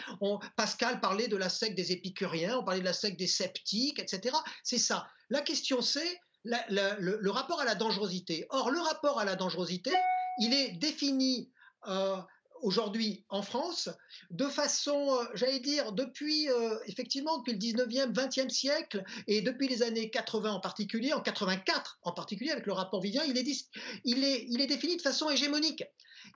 [0.56, 4.36] Pascal parlait de la secte des épicuriens, on parlait de la secte des sceptiques, etc.
[4.62, 5.06] C'est ça.
[5.28, 8.46] La question c'est le, rapport à la dangerosité.
[8.50, 9.92] Or, le rapport à la dangerosité,
[10.38, 11.50] il est défini
[11.88, 12.16] euh,
[12.62, 13.90] aujourd'hui en France
[14.30, 19.68] de façon, euh, j'allais dire, depuis euh, effectivement depuis le 19e, 20e siècle et depuis
[19.68, 23.68] les années 80 en particulier, en 84 en particulier avec le rapport Vivien, il est,
[24.04, 25.84] il est, il est défini de façon hégémonique.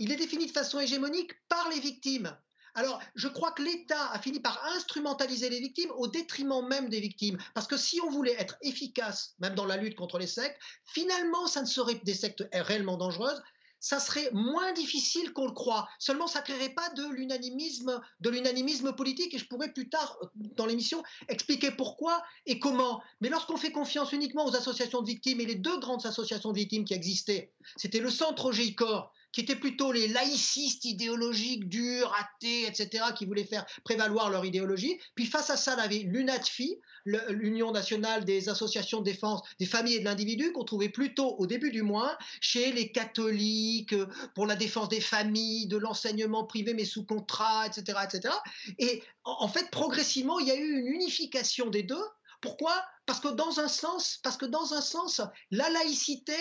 [0.01, 2.37] Il est défini de façon hégémonique par les victimes.
[2.75, 7.01] Alors, je crois que l'État a fini par instrumentaliser les victimes au détriment même des
[7.01, 7.39] victimes.
[7.55, 11.47] Parce que si on voulait être efficace, même dans la lutte contre les sectes, finalement,
[11.47, 13.43] ça ne serait des sectes réellement dangereuses,
[13.81, 15.89] ça serait moins difficile qu'on le croit.
[15.99, 19.35] Seulement, ça ne créerait pas de l'unanimisme, de l'unanimisme politique.
[19.35, 23.03] Et je pourrais plus tard, euh, dans l'émission, expliquer pourquoi et comment.
[23.21, 26.59] Mais lorsqu'on fait confiance uniquement aux associations de victimes, et les deux grandes associations de
[26.59, 32.67] victimes qui existaient, c'était le Centre OGICOR, qui étaient plutôt les laïcistes idéologiques, durs, athées,
[32.67, 34.99] etc., qui voulaient faire prévaloir leur idéologie.
[35.15, 39.97] Puis face à ça, on avait l'UNATFI, l'Union nationale des associations de défense des familles
[39.97, 44.47] et de l'individu, qu'on trouvait plutôt, au début du mois, chez les catholiques, euh, pour
[44.47, 48.35] la défense des familles, de l'enseignement privé mais sous contrat, etc., etc.
[48.79, 52.05] Et en fait, progressivement, il y a eu une unification des deux.
[52.41, 52.75] Pourquoi?
[53.07, 55.21] Parce que dans un sens, parce que dans un sens,
[55.51, 56.37] la laïcité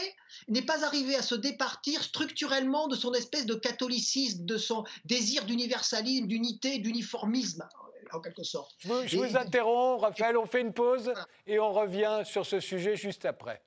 [0.48, 5.46] n'est pas arrivée à se départir structurellement de son espèce de catholicisme, de son désir
[5.46, 7.68] d'universalisme, d'unité, d'uniformisme
[8.12, 8.76] en quelque sorte.
[8.80, 11.14] Je vous, interromps, Raphaël, on fait une pause
[11.48, 13.62] et on revient sur ce sujet juste après.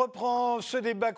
[0.00, 1.12] Reprend ce débat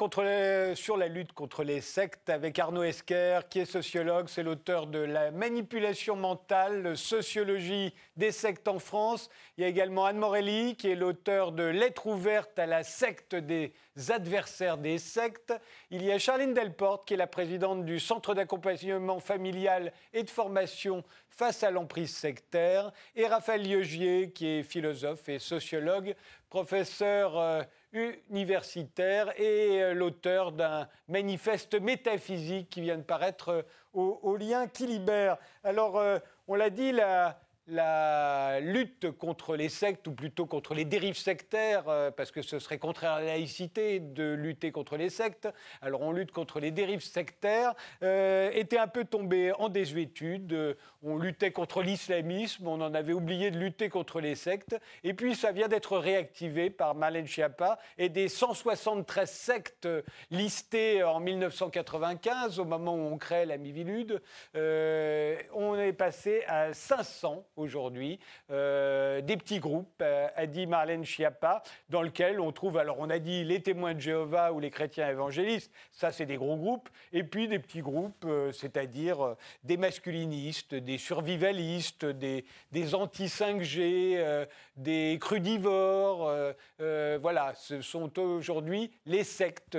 [0.75, 4.27] sur la lutte contre les sectes avec Arnaud Esquer, qui est sociologue.
[4.29, 9.31] C'est l'auteur de La manipulation mentale, sociologie des sectes en France.
[9.57, 13.37] Il y a également Anne Morelli, qui est l'auteur de Lettres ouvertes à la secte
[13.37, 13.73] des
[14.09, 15.55] adversaires des sectes.
[15.93, 20.31] Il y a Charline Delporte, qui est la présidente du Centre d'accompagnement familial et de
[20.31, 22.91] formation face à l'emprise sectaire.
[23.15, 26.17] Et Raphaël Liogier, qui est philosophe et sociologue,
[26.51, 27.39] professeur.
[27.39, 27.63] Euh,
[27.93, 34.87] universitaire et euh, l'auteur d'un manifeste métaphysique qui vient de paraître euh, au, lien qui
[34.87, 35.37] libère.
[35.63, 40.85] Alors, euh, on l'a dit, la, la lutte contre les sectes, ou plutôt contre les
[40.85, 45.11] dérives sectaires, euh, parce que ce serait contraire à la laïcité de lutter contre les
[45.11, 45.49] sectes,
[45.81, 50.53] alors on lutte contre les dérives sectaires, euh, était un peu tombé en désuétude.
[50.53, 55.15] Euh, on luttait contre l'islamisme, on en avait oublié de lutter contre les sectes, et
[55.15, 59.89] puis ça vient d'être réactivé par Marlène Schiappa, et des 173 sectes
[60.31, 64.23] listées en 1995, au moment où on crée la Mivilude,
[64.55, 68.19] on est passé à 500 aujourd'hui,
[68.51, 73.11] euh, des petits groupes, euh, a dit Marlène Schiappa, dans lesquels on trouve, alors on
[73.11, 76.89] a dit les témoins de Jéhovah ou les chrétiens évangélistes, ça c'est des gros groupes,
[77.13, 85.19] et puis des petits groupes, euh, c'est-à-dire des masculinistes, des survivalistes, des, des anti-5G, des
[85.21, 86.33] crudivores,
[86.79, 89.79] voilà, ce sont aujourd'hui les sectes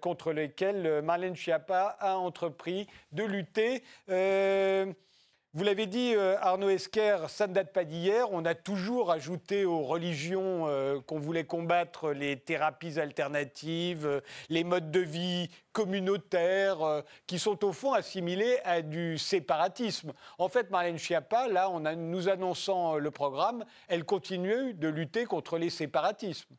[0.00, 3.82] contre lesquelles Marlène Schiappa a entrepris de lutter.
[5.54, 8.30] Vous l'avez dit, euh, Arnaud Esquer, ça ne date pas d'hier.
[8.32, 14.62] On a toujours ajouté aux religions euh, qu'on voulait combattre les thérapies alternatives, euh, les
[14.62, 20.12] modes de vie communautaires, qui sont au fond assimilés à du séparatisme.
[20.36, 25.56] En fait, Marlène Schiappa, là, en nous annonçant le programme, elle continue de lutter contre
[25.56, 26.54] les séparatismes.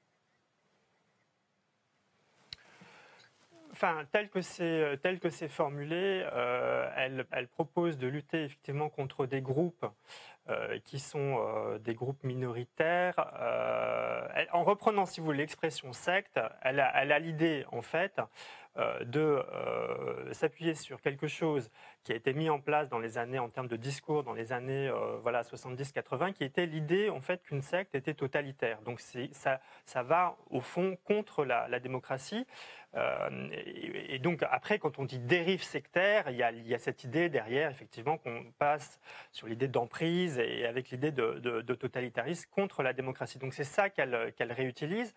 [3.81, 9.41] Enfin, tel que c'est euh, formulé, euh, elle, elle, propose de lutter effectivement contre des
[9.41, 9.85] groupes
[10.49, 11.39] euh, qui sont
[11.79, 13.15] des groupes minoritaires.
[14.51, 18.19] en reprenant, si vous voulez, l'expression secte, elle a l'idée en fait
[19.05, 19.43] de
[20.31, 21.69] s'appuyer sur quelque chose
[22.03, 24.51] qui a été mis en place dans les années, en termes de discours, dans les
[24.53, 28.81] années voilà, 70-80, qui était l'idée en fait qu'une secte était totalitaire.
[28.81, 32.45] Donc ça, ça va au fond contre la, la démocratie.
[32.95, 37.69] Euh, et, donc après, quand on dit dérive sectaire, il y a, cette idée derrière,
[37.69, 38.99] effectivement, qu'on passe
[39.31, 43.37] sur l'idée d'emprise et avec l'idée de, totalitarisme contre la démocratie.
[43.37, 45.13] Donc c'est ça qu'elle réutilise.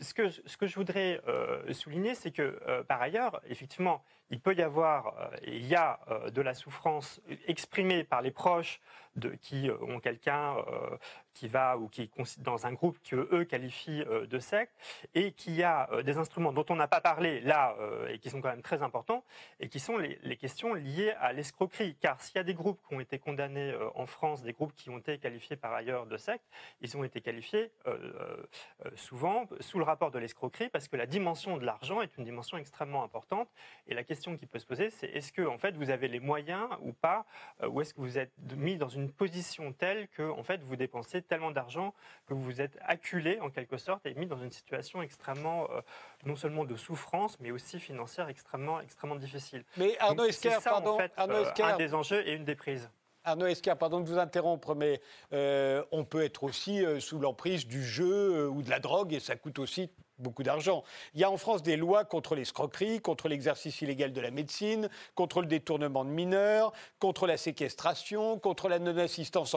[0.00, 0.28] Ce que,
[0.66, 5.56] je voudrais euh, souligner, c'est que euh, par ailleurs, effectivement, il peut y avoir, et
[5.56, 5.98] il y a
[6.32, 8.80] de la souffrance exprimée par les proches
[9.40, 10.54] qui ont quelqu'un
[11.34, 14.74] qui va ou qui dans un groupe que eux qualifient euh, de secte
[15.14, 18.30] et qui a euh, des instruments dont on n'a pas parlé là euh, et qui
[18.30, 19.24] sont quand même très importants
[19.60, 21.96] et qui sont les, questions liées à l'escroquerie.
[22.00, 24.88] Car s'il y a des groupes qui ont été condamnés en France, des groupes qui
[24.88, 26.44] ont été qualifiés par ailleurs de secte,
[26.80, 27.70] ils ont été qualifiés
[28.94, 32.56] souvent sous le rapport de l'escroquerie parce que la dimension de l'argent est une dimension
[32.56, 33.48] extrêmement importante
[33.86, 36.20] et la question qui peut se poser c'est est-ce que en fait vous avez les
[36.20, 37.26] moyens ou pas
[37.68, 41.20] ou est-ce que vous êtes mis dans une position telle que en fait vous dépensez
[41.30, 41.94] tellement d'argent
[42.26, 45.80] que vous vous êtes acculé en quelque sorte et mis dans une situation extrêmement, euh,
[46.26, 49.64] non seulement de souffrance, mais aussi financière extrêmement, extrêmement difficile.
[49.76, 52.90] Mais Arnaud Esquer, pardon, en fait, Arnaud euh, un des enjeux et une des prises.
[53.22, 55.00] Arnaud Esquer, pardon de vous interrompre, mais
[55.32, 59.36] euh, on peut être aussi sous l'emprise du jeu ou de la drogue et ça
[59.36, 59.90] coûte aussi
[60.20, 60.84] beaucoup d'argent.
[61.14, 64.88] Il y a en France des lois contre l'escroquerie, contre l'exercice illégal de la médecine,
[65.14, 69.56] contre le détournement de mineurs, contre la séquestration, contre la non-assistance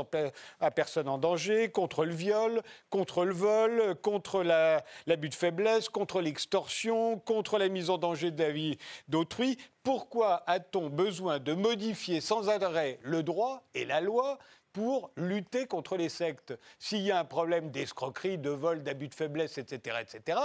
[0.60, 6.22] à personne en danger, contre le viol, contre le vol, contre l'abus de faiblesse, contre
[6.22, 9.58] l'extorsion, contre la mise en danger de la vie d'autrui.
[9.84, 14.38] Pourquoi a-t-on besoin de modifier sans arrêt le droit et la loi
[14.74, 16.58] pour lutter contre les sectes.
[16.80, 20.40] S'il y a un problème d'escroquerie, de vol, d'abus de faiblesse, etc., etc.,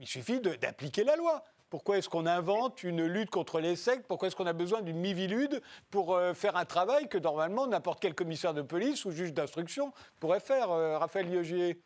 [0.00, 1.44] il suffit d'appliquer la loi.
[1.70, 4.06] Pourquoi est-ce qu'on invente une lutte contre les sectes?
[4.06, 8.00] Pourquoi est-ce qu'on a besoin d'une mivilude pour euh, faire un travail que normalement n'importe
[8.00, 11.80] quel commissaire de police ou juge d'instruction pourrait faire, euh, Raphaël Liogier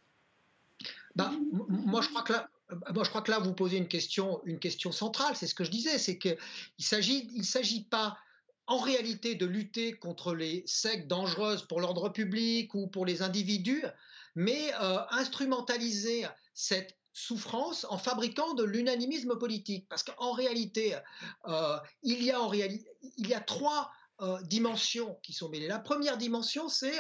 [1.14, 2.48] bah, moi, je crois que là,
[2.92, 5.36] moi, je crois que là, vous posez une question, une question centrale.
[5.36, 6.36] C'est ce que je disais, c'est qu'il
[6.78, 8.18] s'agit, s'agit pas
[8.66, 13.84] en réalité de lutter contre les sectes dangereuses pour l'ordre public ou pour les individus,
[14.34, 19.88] mais euh, instrumentaliser cette souffrance en fabriquant de l'unanimisme politique.
[19.88, 20.96] Parce qu'en réalité,
[21.46, 22.30] euh, il, y
[23.34, 25.68] a trois euh, dimensions qui sont mêlées.
[25.68, 26.98] La première dimension, c'est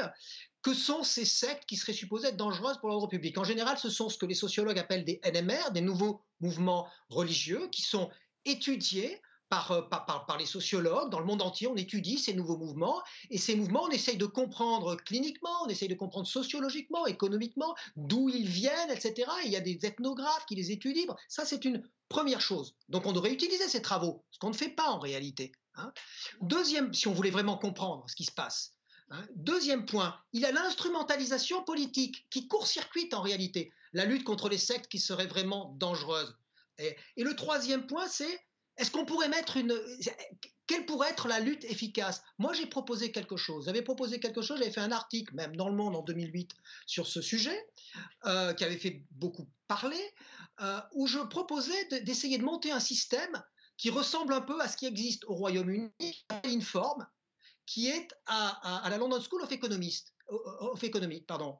[0.62, 3.90] que sont ces sectes qui seraient supposées être dangereuses pour l'ordre public En général, ce
[3.90, 8.10] sont ce que les sociologues appellent des NMR, des nouveaux mouvements religieux, qui sont
[8.44, 9.20] étudiés
[9.52, 11.68] euh, par, les sociologues dans le monde entier.
[11.68, 15.88] On étudie ces nouveaux mouvements et ces mouvements, on essaye de comprendre cliniquement, on essaye
[15.88, 19.30] de comprendre sociologiquement, économiquement, d'où ils viennent, etc.
[19.44, 21.14] il y a des ethnographes qui les étudient.
[21.28, 22.74] Ça, c'est une première chose.
[22.88, 25.52] Donc, on devrait utiliser ces travaux, ce qu'on ne fait pas en réalité.
[25.76, 25.92] Hein.
[26.40, 28.72] Deuxième, si on voulait vraiment comprendre ce qui se passe.
[29.10, 29.22] Hein.
[29.36, 34.58] Deuxième point, il y a l'instrumentalisation politique qui court-circuite en réalité la lutte contre les
[34.58, 36.36] sectes qui seraient vraiment dangereuses.
[36.78, 38.40] et le troisième point, c'est
[38.76, 39.74] est-ce qu'on pourrait mettre une...
[40.66, 42.22] Quelle pourrait être la lutte efficace?
[42.38, 43.66] Moi, j'ai proposé quelque chose.
[43.66, 46.50] J'avais proposé quelque chose, j'avais fait un article, même dans Le Monde en 2008,
[46.86, 47.56] sur ce sujet,
[48.24, 50.02] euh, qui avait fait beaucoup parler,
[50.60, 53.42] euh, où je proposais d'essayer de, monter un système
[53.76, 57.06] qui ressemble un peu à ce qui existe au Royaume-Uni, une forme,
[57.64, 59.50] qui est à, la London School of
[61.26, 61.58] pardon.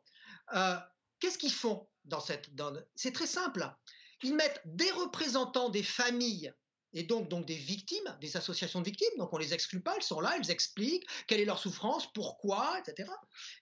[0.54, 0.76] Euh,
[1.20, 2.50] qu'est-ce qu'ils font dans cette...
[2.94, 3.72] C'est très simple.
[4.22, 6.52] Ils mettent des représentants des familles
[6.96, 9.18] et donc, donc des victimes, des associations de victimes.
[9.18, 12.80] Donc on les exclut pas, elles sont là, elles expliquent quelle est leur souffrance, pourquoi,
[12.80, 13.10] etc.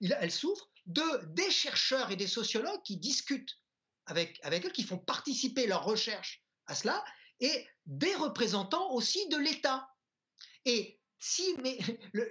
[0.00, 3.58] Elles souffrent de des chercheurs et des sociologues qui discutent
[4.06, 7.04] avec, avec eux, qui font participer leurs recherches à cela,
[7.40, 9.88] et des représentants aussi de l'État.
[10.64, 11.78] Et, si, mais,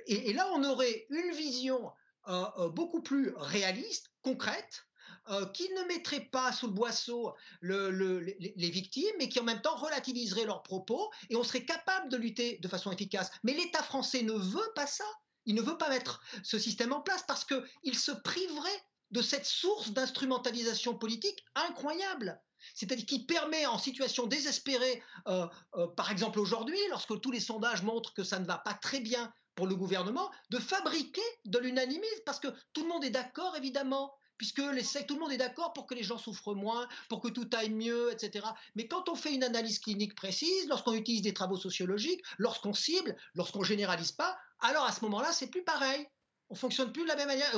[0.07, 1.91] et, là, on aurait une vision
[2.27, 4.85] euh, euh, beaucoup plus réaliste, concrète,
[5.29, 9.75] euh, qui ne mettrait pas sous le boisseau les, victimes, mais qui en même temps
[9.75, 13.31] relativiserait leurs propos, et on serait capable de lutter de façon efficace.
[13.43, 15.05] Mais l'État français ne veut pas ça.
[15.45, 19.45] Il ne veut pas mettre ce système en place parce qu'il se priverait de cette
[19.45, 22.41] source d'instrumentalisation politique incroyable.
[22.73, 27.83] C'est-à-dire qui permet en situation désespérée, euh, euh, par exemple aujourd'hui, lorsque tous les sondages
[27.83, 32.23] montrent que ça ne va pas très bien pour le gouvernement, de fabriquer de l'unanimisme,
[32.25, 34.61] parce que tout le monde est d'accord, évidemment puisque
[35.07, 37.69] tout le monde est d'accord pour que les gens souffrent moins, pour que tout aille
[37.69, 38.45] mieux, etc.
[38.75, 43.15] Mais quand on fait une analyse clinique précise, lorsqu'on utilise des travaux sociologiques, lorsqu'on cible,
[43.35, 46.07] lorsqu'on généralise pas, alors à ce moment-là, c'est plus pareil.
[46.49, 47.51] On fonctionne plus de la même manière.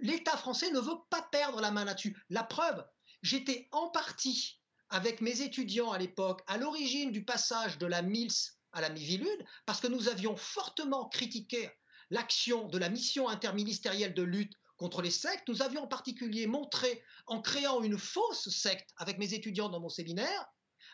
[0.00, 2.16] L'État français ne veut pas perdre la main là-dessus.
[2.30, 2.84] La preuve,
[3.22, 4.60] j'étais en partie
[4.90, 9.44] avec mes étudiants à l'époque à l'origine du passage de la MILS à la Mivilude,
[9.66, 11.70] parce que nous avions fortement critiqué
[12.10, 15.46] l'action de la mission interministérielle de lutte contre les sectes.
[15.46, 19.88] Nous avions en particulier montré, en créant une fausse secte avec mes étudiants dans mon
[19.88, 20.46] séminaire,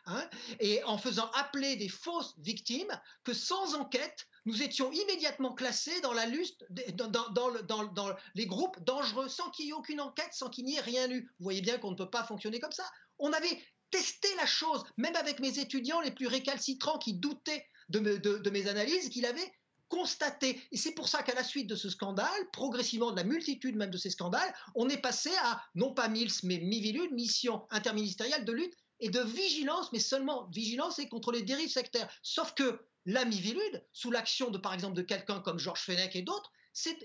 [0.05, 0.29] hein,
[0.61, 2.93] et en faisant appeler des fausses victimes,
[3.25, 9.51] que sans enquête, nous étions immédiatement classés dans la liste, dans, les groupes dangereux, sans
[9.51, 11.23] qu'il y ait aucune enquête, sans qu'il n'y ait rien eu.
[11.39, 12.89] Vous voyez bien qu'on ne peut pas fonctionner comme ça.
[13.19, 18.01] On avait testé la chose, même avec mes étudiants les plus récalcitrants qui doutaient de,
[18.19, 19.51] de mes analyses, qu'il avait
[19.89, 20.61] constaté.
[20.73, 23.91] Et c'est pour ça qu'à la suite de ce scandale, progressivement de la multitude même
[23.91, 28.53] de ces scandales, on est passé à, non pas MILS, mais MIVILUD, mission interministérielle de
[28.53, 32.11] lutte et de vigilance, mais seulement vigilance et contre les dérives sectaires.
[32.23, 36.23] Sauf que la MIVILUD, sous l'action de, par exemple, de quelqu'un comme Georges Fenech et
[36.23, 36.53] d'autres,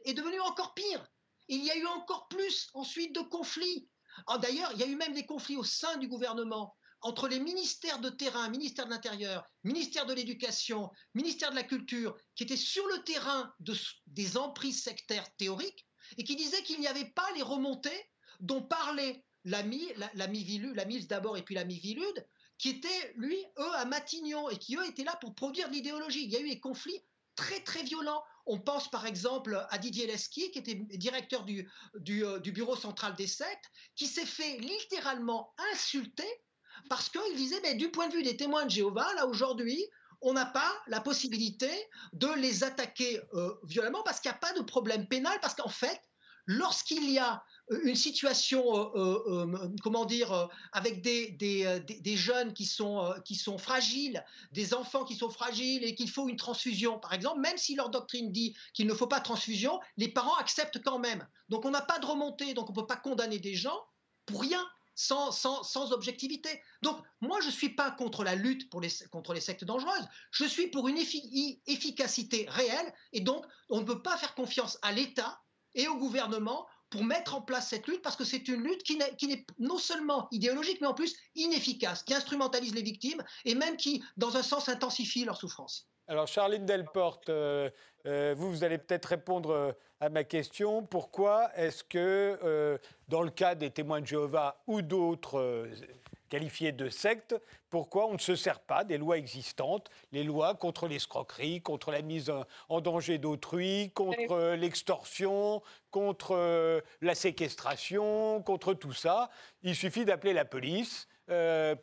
[0.06, 1.06] est, devenu encore pire.
[1.48, 3.88] Il y a eu encore plus ensuite de conflits.
[4.28, 7.40] Ah, d'ailleurs, il y a eu même des conflits au sein du gouvernement entre les
[7.40, 12.58] ministères de terrain, ministère de l'Intérieur, ministère de l'Éducation, ministère de la Culture, qui étaient
[12.58, 13.54] sur le terrain
[14.08, 15.86] des emprises sectaires théoriques
[16.18, 21.08] et qui disaient qu'il n'y avait pas les remontées dont parlait l'ami, la, la, MILS
[21.08, 22.26] d'abord et puis la Mivilude,
[22.58, 26.24] qui étaient, lui, eux, à Matignon et qui, eux, étaient là pour produire de l'idéologie.
[26.24, 27.04] Il y a eu des conflits
[27.36, 28.24] très, très violents.
[28.46, 32.76] On pense par exemple à Didier Lesky, qui était directeur du, du, euh, du bureau
[32.76, 36.28] central des sectes, qui s'est fait littéralement insulter
[36.90, 39.84] parce qu'il disait, mais du point de vue des témoins de Jéhovah, là aujourd'hui,
[40.24, 41.70] on n'a pas la possibilité
[42.14, 45.70] de les attaquer euh, violemment parce qu'il n'y a pas de problème pénal, parce qu'en
[45.70, 46.00] fait,
[46.46, 48.64] lorsqu'il y a euh, une situation,
[48.96, 49.46] euh,
[49.84, 54.24] comment dire, avec des, des, jeunes qui sont, qui sont fragiles,
[54.54, 57.90] des enfants qui sont fragiles et qu'il faut une transfusion, par exemple, même si leur
[57.90, 61.28] doctrine dit qu'il ne faut pas transfusion, les parents acceptent quand même.
[61.50, 63.80] Donc on n'a pas de remontée, donc on ne peut pas condamner des gens
[64.26, 64.66] pour rien
[64.96, 66.62] sans, sans, objectivité.
[66.82, 70.08] Donc, moi, je ne suis pas contre la lutte pour les, contre les sectes dangereuses,
[70.32, 74.92] je suis pour une efficacité réelle, et donc, on ne peut pas faire confiance à
[74.92, 75.42] l'État
[75.76, 78.98] et au gouvernement pour mettre en place cette lutte, parce que c'est une lutte qui
[78.98, 84.04] n'est non seulement idéologique, mais en plus inefficace, qui instrumentalise les victimes, et même qui,
[84.16, 85.88] dans un sens, intensifie leur souffrance.
[86.08, 87.70] Alors, Charline Delporte, euh,
[88.06, 89.72] euh, vous, vous allez peut-être répondre euh,
[90.04, 90.84] à ma question.
[90.84, 92.78] Pourquoi est-ce que,
[93.08, 95.70] dans le cas des témoins de Jéhovah ou d'autres
[96.28, 97.36] qualifiés de sectes,
[97.70, 102.02] pourquoi on ne se sert pas des lois existantes, les lois contre l'escroquerie, contre la
[102.02, 102.32] mise
[102.68, 109.30] en danger d'autrui, contre l'extorsion, contre la séquestration, contre tout ça?
[109.62, 111.08] Il suffit d'appeler la police.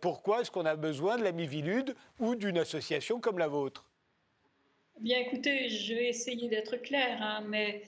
[0.03, 3.87] pourquoi est-ce qu'on a besoin de la Mivilude ou d'une association comme la vôtre?
[5.01, 7.83] Bien écoutez, je vais essayer d'être claire, hein, mais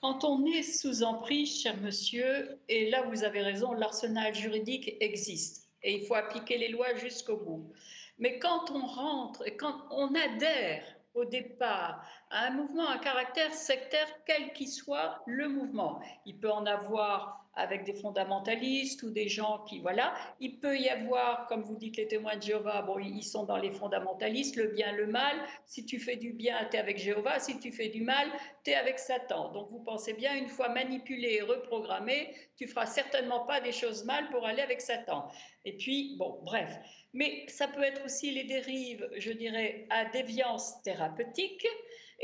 [0.00, 5.64] quand on est sous emprise, cher monsieur, et là vous avez raison, l'arsenal juridique existe
[5.82, 7.72] et il faut appliquer les lois jusqu'au bout.
[8.18, 10.84] Mais quand on rentre et quand on adhère
[11.14, 16.66] au départ un mouvement à caractère sectaire, quel qu'il soit le mouvement, il peut en
[16.66, 21.76] avoir avec des fondamentalistes ou des gens qui, voilà, il peut y avoir, comme vous
[21.76, 25.36] dites, les témoins de Jéhovah, bon, ils sont dans les fondamentalistes, le bien, le mal.
[25.64, 27.38] Si tu fais du bien, tu es avec Jéhovah.
[27.38, 28.28] Si tu fais du mal,
[28.64, 29.52] tu es avec Satan.
[29.52, 34.04] Donc vous pensez bien, une fois manipulé et reprogrammé, tu feras certainement pas des choses
[34.04, 35.28] mal pour aller avec Satan.
[35.64, 36.76] Et puis, bon, bref.
[37.12, 41.64] Mais ça peut être aussi les dérives, je dirais, à déviance thérapeutique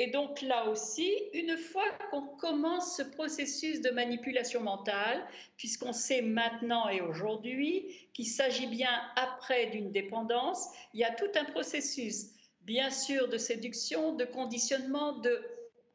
[0.01, 5.23] et donc là aussi, une fois qu'on commence ce processus de manipulation mentale,
[5.59, 11.31] puisqu'on sait maintenant et aujourd'hui qu'il s'agit bien après d'une dépendance, il y a tout
[11.39, 12.29] un processus,
[12.63, 15.39] bien sûr, de séduction, de conditionnement, de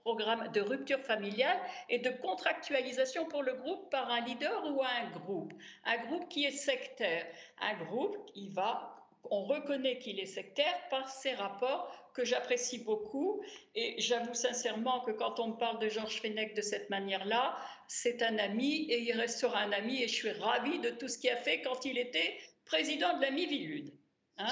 [0.01, 1.57] programme de rupture familiale
[1.89, 5.51] et de contractualisation pour le groupe par un leader ou un groupe.
[5.83, 7.25] Un groupe qui est sectaire,
[7.59, 8.91] un groupe qui va
[9.31, 13.41] on reconnaît qu'il est sectaire par ses rapports que j'apprécie beaucoup.
[13.75, 17.57] Et j'avoue sincèrement que quand on me parle de Georges Fenech de cette manière-là,
[17.87, 20.01] c'est un ami et il restera un ami.
[20.01, 23.21] Et je suis ravie de tout ce qu'il a fait quand il était président de
[23.21, 23.91] la Mivilude.
[24.37, 24.47] Hein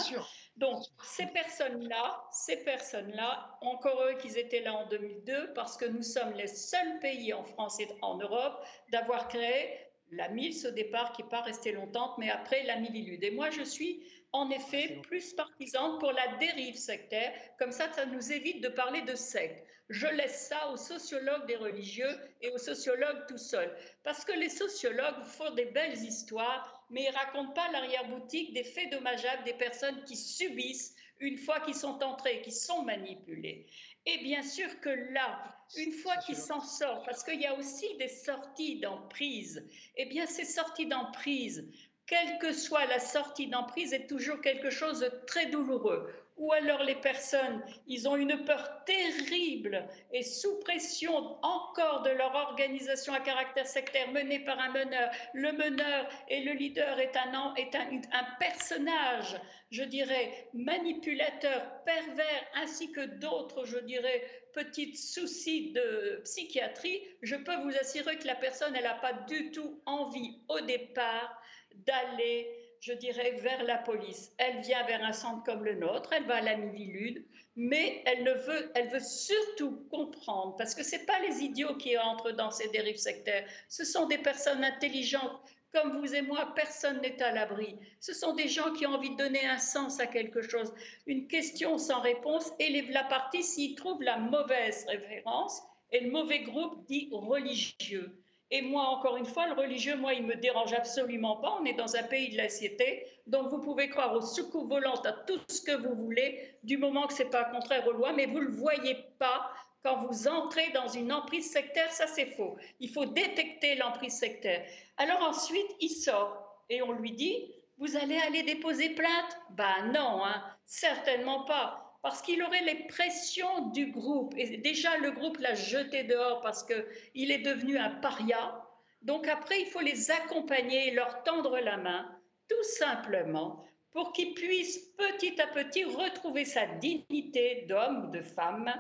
[0.58, 6.04] Donc, ces personnes-là, ces personnes-là, encore eux qu'ils étaient là en 2002, parce que nous
[6.04, 9.78] sommes les seuls pays en France et en Europe d'avoir créé
[10.12, 13.24] la MILS au départ, qui n'est pas restée longtemps, mais après la Mivilude.
[13.24, 14.04] Et moi, je suis
[14.34, 17.34] en effet plus partisane pour la dérive sectaire.
[17.60, 19.64] Comme ça, ça nous évite de parler de secte.
[19.90, 22.10] Je laisse ça aux sociologues des religieux
[22.42, 23.76] et aux sociologues tout seuls.
[24.04, 28.92] Parce que les sociologues font des belles histoires, mais ils racontent pas l'arrière-boutique des faits
[28.92, 33.68] dommageables des personnes qui subissent une fois qu'ils sont entrés, qui sont manipulés.
[34.06, 35.44] Et bien sûr que là,
[35.78, 39.66] une fois qu'ils s'en sortent, parce qu'il y a aussi des sorties d'emprise,
[39.96, 41.70] eh bien ces sorties d'emprise,
[42.14, 46.08] quelle que soit la sortie d'emprise, est toujours quelque chose de très douloureux
[46.38, 52.34] ou alors les personnes, ils ont une peur terrible et sous pression encore de leur
[52.34, 55.12] organisation à caractère sectaire menée par un meneur.
[55.34, 59.40] Le meneur et le leader est un, un personnage,
[59.72, 67.02] je dirais, manipulateur, pervers, ainsi que d'autres, je dirais, petits soucis de psychiatrie.
[67.22, 71.40] Je peux vous assurer que la personne, elle n'a pas du tout envie au départ
[71.86, 74.34] d'aller je dirais, vers la police.
[74.38, 78.24] Elle vient vers un centre comme le nôtre, elle va à la Mivilude, mais elle,
[78.24, 82.52] ne veut, elle veut surtout comprendre, parce que ce pas les idiots qui entrent dans
[82.52, 85.40] ces dérives sectaires, ce sont des personnes intelligentes.
[85.72, 87.80] Comme vous et moi, personne n'est à l'abri.
[88.02, 90.72] Ce sont des gens qui ont envie de donner un sens à quelque chose.
[91.08, 95.62] Une question sans réponse, et la partie, s'ils trouvent la mauvaise référence,
[95.92, 98.23] et le mauvais groupe dit religieux.
[98.56, 101.58] Et moi, encore une fois, le religieux, moi, il me dérange absolument pas.
[101.60, 105.08] On est dans un pays de la cité, donc vous pouvez croire aux secours volantes,
[105.08, 108.28] à tout ce que vous voulez, du moment que c'est pas contraire aux lois, mais
[108.28, 109.50] vous le voyez pas
[109.84, 111.92] quand vous entrez dans une emprise sectaire.
[111.92, 112.56] Ça, c'est faux.
[112.80, 114.64] Il faut détecter l'emprise sectaire.
[114.98, 119.38] Alors ensuite, il sort et on lui dit, vous allez aller déposer plainte?
[119.50, 124.34] Ben non, hein, certainement pas parce qu'il aurait les pressions du groupe.
[124.38, 128.62] Et déjà, le groupe l'a jeté dehors parce qu'il est devenu un paria.
[129.02, 132.06] Donc après, il faut les accompagner, leur tendre la main,
[132.50, 138.72] tout simplement, pour qu'ils puissent petit à petit retrouver sa dignité d'homme de femme,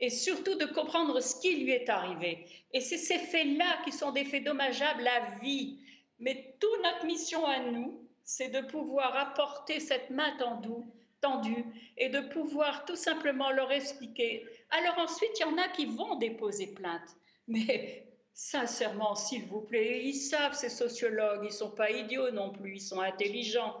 [0.00, 2.46] et surtout de comprendre ce qui lui est arrivé.
[2.72, 5.80] Et c'est ces faits-là qui sont des faits dommageables à vie.
[6.20, 10.84] Mais toute notre mission à nous, c'est de pouvoir apporter cette main tendue
[11.20, 11.64] tendu
[11.96, 14.46] et de pouvoir tout simplement leur expliquer.
[14.70, 17.16] Alors ensuite, il y en a qui vont déposer plainte.
[17.46, 22.50] Mais sincèrement, s'il vous plaît, ils savent, ces sociologues, ils ne sont pas idiots non
[22.50, 23.76] plus, ils sont intelligents,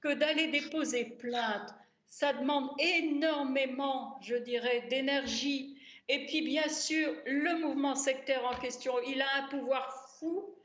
[0.00, 1.74] que d'aller déposer plainte,
[2.08, 5.78] ça demande énormément, je dirais, d'énergie.
[6.08, 10.56] Et puis, bien sûr, le mouvement sectaire en question, il a un pouvoir fou.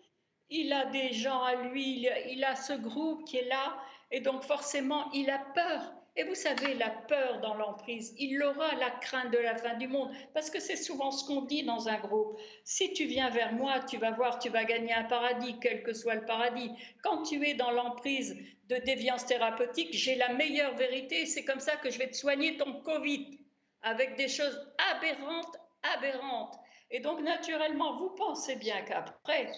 [0.50, 3.78] Il a des gens à lui, il a ce groupe qui est là,
[4.12, 5.92] et donc forcément, il a peur.
[6.18, 9.88] Et vous savez, la peur dans l'emprise, il aura la crainte de la fin du
[9.90, 12.40] monde, parce que c'est souvent ce qu'on dit dans un groupe.
[12.64, 15.94] Si tu viens vers moi, tu vas voir, tu vas gagner un paradis, quel que
[15.94, 16.72] soit le paradis.
[17.04, 18.38] Quand tu es dans l'emprise
[18.70, 22.56] de déviance thérapeutique, j'ai la meilleure vérité, c'est comme ça que je vais te soigner
[22.56, 23.38] ton Covid,
[23.82, 24.58] avec des choses
[24.94, 25.58] aberrantes,
[25.98, 26.56] aberrantes.
[26.92, 29.52] Et donc, naturellement, vous pensez bien qu'après,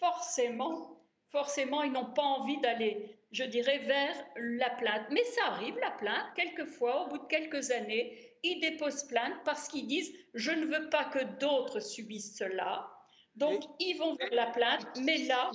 [0.00, 5.06] forcément, forcément, ils n'ont pas envie d'aller je dirais, vers la plainte.
[5.10, 9.68] Mais ça arrive, la plainte, quelquefois, au bout de quelques années, ils déposent plainte parce
[9.68, 12.90] qu'ils disent je ne veux pas que d'autres subissent cela.
[13.34, 15.50] Donc, ils vont vers la plainte, mais là,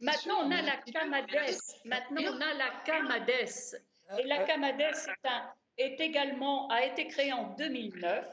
[0.00, 1.56] maintenant, on a la CAMADES.
[1.84, 3.76] Maintenant, on a la CAMADES.
[4.18, 5.08] Et la CAMADES
[5.78, 8.26] est, également, a été créée en 2009.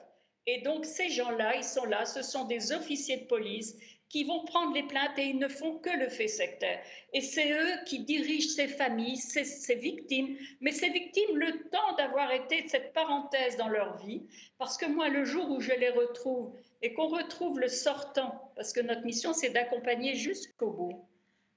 [0.47, 3.75] Et donc, ces gens-là, ils sont là, ce sont des officiers de police
[4.09, 6.81] qui vont prendre les plaintes et ils ne font que le fait sectaire.
[7.13, 12.31] Et c'est eux qui dirigent ces familles, ces, victimes, mais ces victimes, le temps d'avoir
[12.31, 14.23] été cette parenthèse dans leur vie,
[14.57, 16.51] parce que moi, le jour où je les retrouve
[16.81, 21.05] et qu'on retrouve le sortant, parce que notre mission, c'est d'accompagner jusqu'au bout,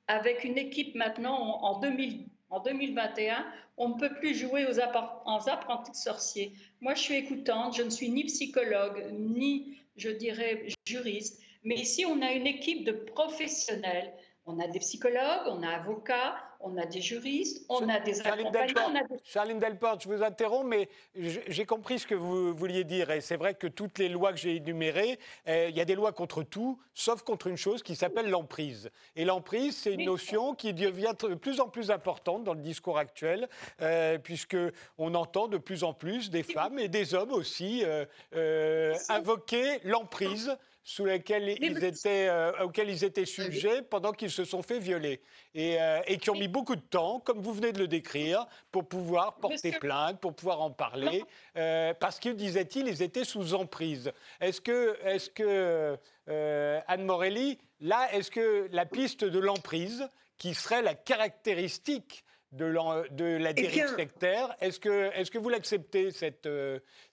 [0.06, 3.46] avec une équipe maintenant en, 2000, en 2021,
[3.78, 6.52] on ne peut plus jouer aux, aux apprentis sorciers.
[6.82, 11.40] Moi, je suis écoutante, je ne suis ni psychologue, ni, je dirais, juriste.
[11.64, 14.12] Mais ici, on a une équipe de professionnels.
[14.44, 18.92] On a des psychologues, on a avocats, on a des juristes, on a des accompagnants.
[19.22, 23.12] Charline Delporte, je vous interromps, mais j'ai compris ce que vous vouliez dire.
[23.12, 25.94] Et c'est vrai que toutes les lois que j'ai énumérées, euh, il y a des
[25.94, 28.90] lois contre tout, sauf contre une chose qui s'appelle l'emprise.
[29.14, 32.98] Et l'emprise, c'est une notion qui devient de plus en plus importante dans le discours
[32.98, 33.48] actuel,
[33.80, 38.04] euh, puisqu'on entend de plus en plus des femmes et des hommes aussi euh,
[38.34, 44.44] euh invoquer l'emprise sous laquelle ils étaient, euh, auxquels ils étaient sujets pendant qu'ils se
[44.44, 45.20] sont fait violer.
[45.54, 48.46] Et, euh, et, qui ont mis beaucoup de temps, comme vous venez de le décrire,
[48.70, 51.24] pour pouvoir porter plainte, pour pouvoir en parler,
[51.56, 54.12] euh, parce que, disait-il, ils étaient sous emprise.
[54.40, 60.08] Est-ce que, est que Anne Morelli, là, est-ce que la piste de l'emprise,
[60.38, 64.54] qui serait la caractéristique de, la eh dérive sectaire.
[64.60, 66.48] Est-ce que, est que vous l'acceptez, cette,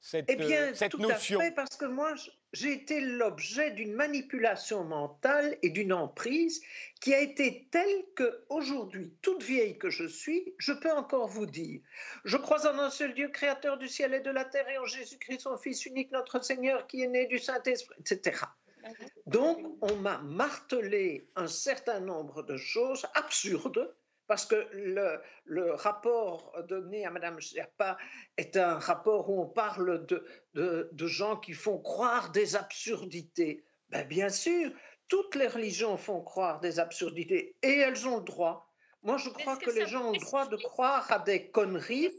[0.02, 1.40] cette, eh bien, cette tout notion?
[1.40, 2.14] à fait, Parce que moi,
[2.54, 6.62] j'ai été l'objet d'une manipulation mentale et d'une emprise
[7.00, 11.46] qui a été telle que aujourd'hui, toute vieille que je suis, je peux encore vous
[11.46, 11.82] dire
[12.26, 14.86] je crois en un seul Dieu, créateur du ciel et de la terre, et en
[14.86, 18.46] Jésus-Christ, son Fils unique, notre Seigneur, qui est né du Saint-Esprit, etc.
[19.26, 23.94] Donc, on m'a martelé un certain nombre de choses absurdes
[24.30, 27.98] parce que le, rapport donné à Mme Sherpa
[28.38, 30.24] est un rapport où on parle de,
[30.54, 33.66] de, gens qui font croire des absurdités.
[33.90, 34.70] Ben bien sûr,
[35.08, 38.72] toutes les religions font croire des absurdités et elles ont le droit.
[39.02, 42.12] Moi, je crois que, les gens ont le droit de croire à des conneries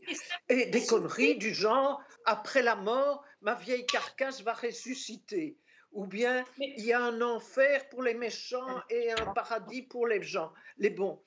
[0.49, 5.57] et des conneries du genre après la mort, ma vieille carcasse va ressusciter.
[5.93, 10.23] Ou bien il y a un enfer pour les méchants et un paradis pour les
[10.23, 11.23] gens, les bons.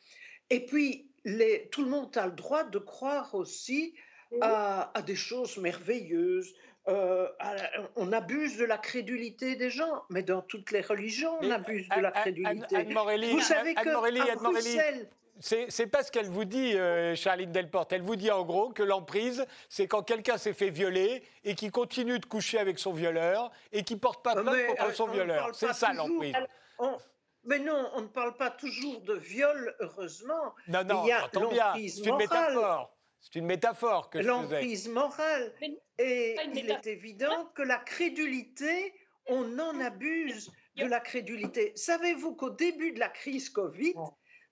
[0.50, 1.10] Et puis,
[1.72, 3.96] tout le monde a le droit de croire aussi
[4.41, 6.54] à, des choses merveilleuses.
[6.89, 7.30] Euh,
[7.96, 12.02] on abuse de la crédulité des gens, mais dans toutes les religions, on abuse de
[12.02, 12.84] la crédulité.
[13.32, 15.08] Vous savez que Bruxelles,
[15.39, 17.91] c'est pas ce qu'elle vous dit, euh, Charline Delporte.
[17.94, 21.70] Elle vous dit en gros que l'emprise, c'est quand quelqu'un s'est fait violer et qui
[21.70, 25.50] continue de coucher avec son violeur et qui porte pas plainte contre euh, son violeur.
[25.54, 26.36] C'est ça l'emprise.
[27.46, 30.54] Mais non, on ne parle pas toujours de viol, heureusement.
[30.68, 32.98] Non, non, C'est une métaphore.
[33.20, 35.54] C'est une métaphore que je L'emprise morale.
[35.98, 38.94] Et il est évident que la crédulité,
[39.28, 41.72] on en abuse de la crédulité.
[41.76, 43.94] Savez-vous qu'au début de la crise Covid,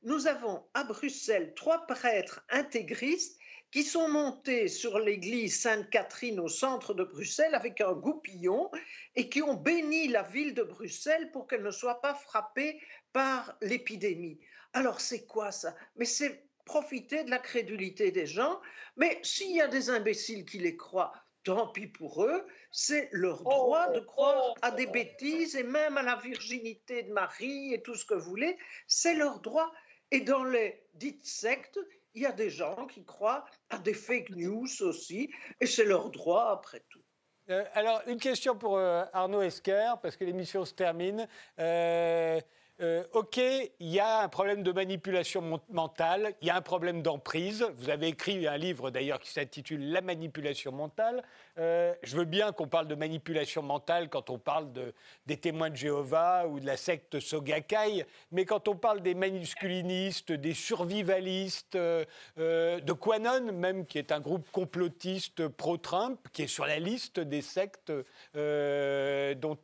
[0.04, 3.38] nous avons à Bruxelles trois prêtres intégristes
[3.72, 8.69] qui sont montés sur l'église Sainte-Catherine au centre de Bruxelles avec un goupillon
[9.15, 12.80] et qui ont béni la ville de Bruxelles pour qu'elle ne soit pas frappée
[13.13, 14.39] par l'épidémie.
[14.74, 15.76] Alors c'est quoi ça?
[15.95, 18.59] Mais c'est profiter de la crédulité des gens.
[18.97, 21.13] Mais s'il y a des imbéciles qui les croient,
[21.43, 26.03] tant pis pour eux, c'est leur droit de croire à des bêtises et même à
[26.03, 28.57] la virginité de Marie et tout ce que vous voulez,
[28.88, 29.72] c'est leur droit.
[30.11, 31.80] Et dans les dites sectes,
[32.14, 36.09] il y a des gens qui croient à des fake news aussi, et c'est leur
[36.09, 37.01] droit après tout.
[37.49, 41.28] Euh, alors, une question pour euh, Arnaud Esquer, parce que l'émission se termine.
[41.59, 47.03] Euh, OK, il y a un problème de manipulation mentale, il y a un problème
[47.03, 47.64] d'emprise.
[47.76, 51.24] Vous avez écrit un livre d'ailleurs qui s'intitule La manipulation mentale.
[51.58, 54.93] Euh, je veux bien qu'on parle de manipulation mentale quand on parle de,
[55.26, 60.32] des témoins de Jéhovah ou de la secte Sogakai, mais quand on parle des masculinistes,
[60.32, 62.06] des survivalistes, euh,
[62.38, 67.41] de Quanon même, qui est un groupe complotiste pro-Trump, qui est sur la liste des
[67.41, 67.91] sectes
[68.34, 69.58] dont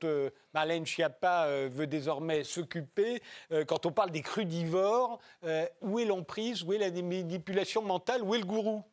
[0.53, 3.21] Marlène Schiappa veut désormais s'occuper,
[3.51, 8.23] euh, quand on parle des crudivores, euh, où est l'emprise, où est la manipulation mentale,
[8.23, 8.83] où est le gourou?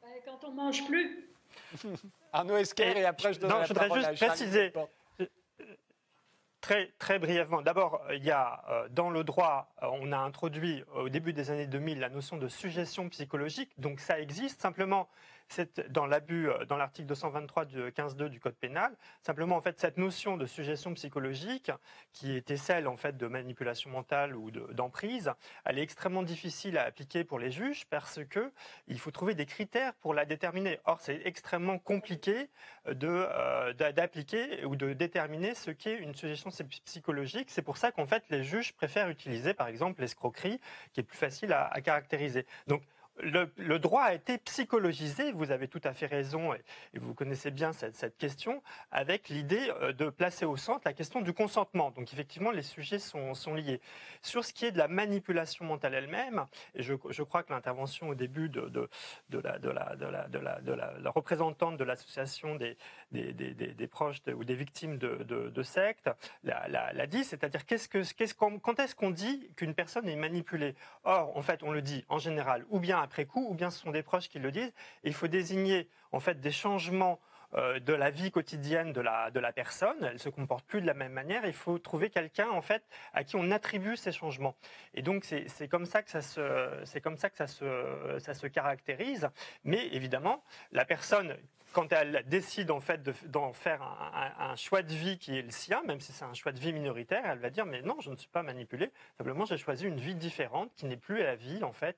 [0.00, 1.27] Bah, Quand on mange plus.
[2.32, 4.72] Arnaud Esquer, et, après je donne non, je voudrais juste préciser.
[4.76, 5.26] Euh,
[6.60, 11.32] très, très brièvement, d'abord, il y a dans le droit, on a introduit au début
[11.32, 14.60] des années 2000 la notion de suggestion psychologique, donc ça existe.
[14.60, 15.08] Simplement,
[15.48, 18.96] c'est dans l'abus, euh, dans l'article 223 du 15.2 du Code pénal.
[19.22, 21.70] Simplement, en fait, cette notion de suggestion psychologique,
[22.12, 25.32] qui était celle, en fait, de manipulation mentale ou d'emprise,
[25.64, 28.52] elle est extrêmement difficile à appliquer pour les juges parce que
[28.86, 30.80] il faut trouver des critères pour la déterminer.
[30.84, 32.48] Or, c'est extrêmement compliqué
[32.86, 36.50] euh, d'appliquer ou de déterminer ce qu'est une suggestion
[36.84, 37.50] psychologique.
[37.50, 40.60] C'est pour ça qu'en fait, les juges préfèrent utiliser, par exemple, l'escroquerie,
[40.92, 42.46] qui est plus facile à, à caractériser.
[42.66, 42.82] Donc,
[43.20, 46.60] le, droit a été psychologisé, vous avez tout à fait raison, et,
[46.94, 51.32] vous connaissez bien cette, question, avec l'idée euh, de placer au centre la question du
[51.32, 51.90] consentement.
[51.90, 53.80] Donc effectivement, les sujets sont, liés.
[54.22, 58.14] Sur ce qui est de la manipulation mentale elle-même, et je, crois que l'intervention au
[58.14, 58.88] début de,
[59.30, 62.76] la, représentante de l'association des,
[63.90, 66.10] proches ou des victimes de, sectes
[66.44, 70.74] l'a dit, c'est-à-dire quand est-ce qu'on dit qu'une personne est manipulée?
[71.04, 73.80] Or, en fait, on le dit en général, ou bien après coup, ou bien ce
[73.80, 74.74] sont des proches qui le disent.
[75.02, 77.18] il faut désigner en fait des changements
[77.54, 79.96] euh, de la vie quotidienne de la, personne.
[80.04, 81.46] Elle se comporte plus de la même manière.
[81.46, 82.82] Il faut trouver quelqu'un en fait
[83.14, 84.54] à qui on attribue ces changements.
[84.92, 86.44] Et donc c'est comme ça que ça se
[86.84, 87.46] c'est comme ça ça
[88.34, 89.30] se caractérise.
[89.64, 91.38] Mais évidemment, la personne
[91.72, 93.82] quand elle décide en fait d'en faire
[94.38, 96.72] un, choix de vie qui est le sien, même si c'est un choix de vie
[96.72, 98.90] minoritaire, elle va dire mais non, je ne suis pas manipulée.
[99.18, 101.96] Simplement, j'ai choisi une vie différente qui n'est plus la vie en fait,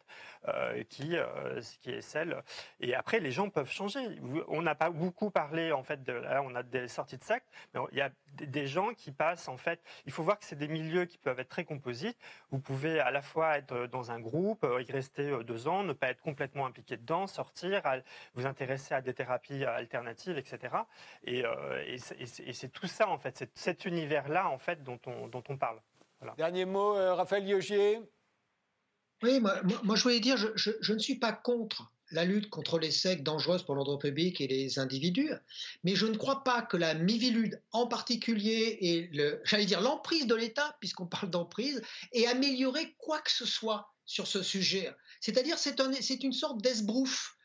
[0.49, 2.43] euh, qui euh, qui est celle.
[2.81, 4.01] Et après, les gens peuvent changer.
[4.49, 7.25] On n'a pas beaucoup parlé en fait de là, on a des sorties de
[7.75, 9.81] mais il y a des gens qui passent en fait.
[10.07, 12.18] Il faut voir que c'est des milieux qui peuvent être très composites.
[12.51, 15.93] Vous pouvez à la fois être dans un groupe, euh, y rester deux ans, ne
[15.93, 17.83] pas être complètement impliqué dedans, sortir,
[18.35, 20.75] vous intéresser à des thérapies alternatives, etc.
[21.29, 25.45] Euh, et, c'est tout ça, en fait, c'est cet univers-là, en fait, dont on, dont
[25.49, 25.81] on parle.
[26.37, 27.99] Dernier mot, euh, Raphaël Yogier
[29.23, 29.55] Oui, moi,
[29.95, 33.62] je voulais dire, je, je, ne suis pas contre la lutte contre les sectes dangereuses
[33.62, 35.33] pour l'ordre public et les individus,
[35.85, 39.11] mais je ne crois pas que la mivilude en particulier et,
[39.45, 41.81] j'allais dire, l'emprise de l'État, puisqu'on parle d'emprise,
[42.12, 44.93] ait amélioré quoi que ce soit sur ce sujet.
[45.21, 47.37] C'est-à-dire, c'est un, une sorte d'esbrouf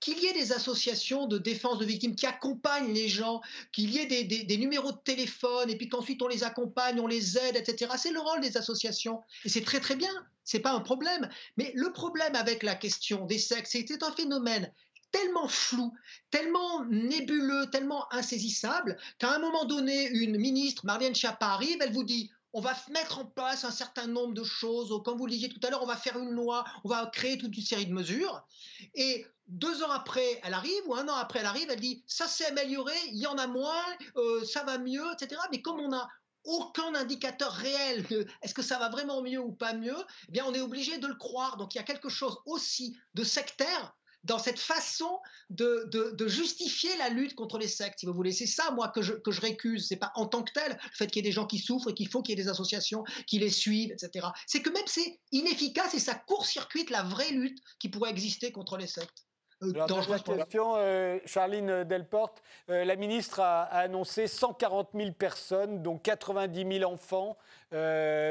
[0.00, 3.40] qu'il y ait des associations de défense de victimes qui accompagnent les gens,
[3.72, 7.38] qu'il y ait des, numéros de téléphone, et puis qu'ensuite on les accompagne, on les
[7.38, 7.92] aide, etc.
[7.98, 9.22] C'est le rôle des associations.
[9.44, 10.12] Et c'est très très bien,
[10.44, 11.28] c'est pas un problème.
[11.56, 14.72] Mais le problème avec la question des sexes, c'est un phénomène
[15.14, 15.92] tellement flou,
[16.30, 22.02] tellement nébuleux, tellement insaisissable, qu'à un moment donné, une ministre, Marlène Schiappa, arrive, elle vous
[22.02, 25.02] dit on va mettre en place un certain nombre de choses.
[25.04, 27.36] Comme vous le disiez tout à l'heure, on va faire une loi, on va créer
[27.36, 28.46] toute une série de mesures.
[28.94, 32.28] Et deux ans après, elle arrive, ou un an après, elle arrive, elle dit ça
[32.28, 33.84] s'est amélioré, il y en a moins,
[34.16, 35.40] euh, ça va mieux, etc.
[35.50, 36.08] Mais comme on n'a
[36.44, 39.96] aucun indicateur réel de est-ce que ça va vraiment mieux ou pas mieux,
[40.28, 41.56] eh bien on est obligé de le croire.
[41.56, 45.20] Donc il y a quelque chose aussi de sectaire dans cette façon
[45.50, 48.32] de, de, justifier la lutte contre les sectes, si vous voulez.
[48.32, 49.86] C'est ça, moi, que je, que je récuse.
[49.88, 51.90] C'est pas en tant que tel le fait qu'il y ait des gens qui souffrent
[51.90, 54.26] et qu'il faut qu'il y ait des associations qui les suivent, etc.
[54.46, 58.76] C'est que même c'est inefficace et ça court-circuite la vraie lutte qui pourrait exister contre
[58.76, 59.24] les sectes.
[59.62, 65.12] Euh, Alors, la question, euh, Charline Delporte, euh, la ministre a, a, annoncé 140 000
[65.12, 67.36] personnes, dont 90 000 enfants,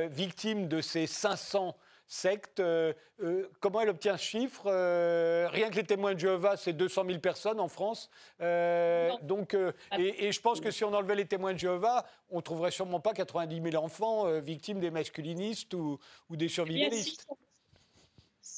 [0.09, 1.75] victimes de ces 500
[2.07, 2.59] secte.
[2.59, 6.73] Euh, euh, comment elle obtient ce chiffre euh, Rien que les témoins de Jéhovah, c'est
[6.73, 8.09] 200 000 personnes en France.
[9.21, 9.55] donc,
[9.97, 13.13] et, je pense que si on enlevait les témoins de Jéhovah, on trouverait sûrement pas
[13.13, 15.99] 90 000 enfants victimes des masculinistes ou,
[16.29, 17.27] ou des survivalistes.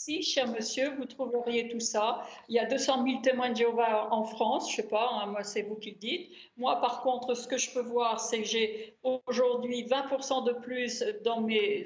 [0.05, 2.27] Si, cher monsieur, vous trouveriez tout ça.
[2.47, 5.25] Il y a 200 000 témoins de Jéhovah en France, je ne sais pas, hein,
[5.25, 6.29] moi c'est vous qui le dites.
[6.57, 11.03] Moi par contre, ce que je peux voir, c'est que j'ai aujourd'hui 20% de plus
[11.23, 11.83] dans mes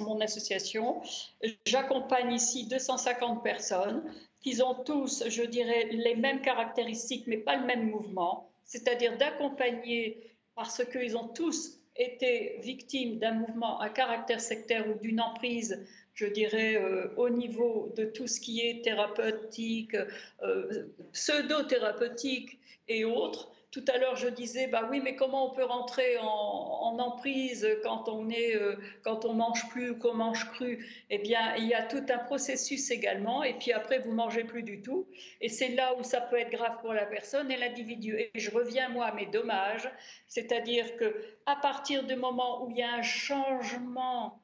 [0.00, 1.00] mon association.
[1.64, 4.04] J'accompagne ici 250 personnes
[4.42, 8.50] qui ont tous, je dirais, les mêmes caractéristiques, mais pas le même mouvement.
[8.64, 15.22] C'est-à-dire d'accompagner parce qu'ils ont tous été victimes d'un mouvement à caractère sectaire ou d'une
[15.22, 19.96] emprise je dirais, euh, au niveau de tout ce qui est thérapeutique,
[20.42, 22.58] euh, pseudo-thérapeutique
[22.88, 23.50] et autres.
[23.70, 28.06] Tout à l'heure, je disais, bah oui, mais comment on peut rentrer en, emprise quand
[28.06, 30.86] on est, euh, quand on mange plus qu'on mange cru?
[31.08, 33.42] Eh bien, il y a tout un processus également.
[33.42, 35.06] Et puis après, vous mangez plus du tout.
[35.40, 38.18] Et c'est là où ça peut être grave pour la personne et l'individu.
[38.18, 39.90] Et je reviens moi à mes dommages,
[40.28, 44.38] c'est-à-dire que à partir du moment où il y a un changement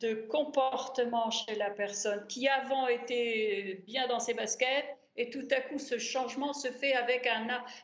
[0.00, 4.84] de comportement chez la personne qui avant était bien dans ses baskets
[5.16, 7.28] et tout à coup ce changement se fait avec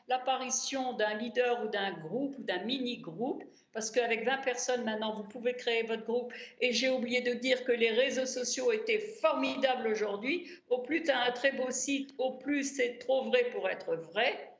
[0.07, 3.43] l'apparition d'un leader ou d'un groupe ou d'un mini-groupe
[3.73, 6.33] parce qu'avec 20 personnes maintenant vous pouvez créer votre groupe.
[6.59, 10.49] Et j'ai oublié de dire que les réseaux sociaux étaient formidables aujourd'hui.
[10.69, 13.95] Au plus tu as un très beau site au plus c'est trop vrai pour être
[13.95, 14.51] vrai.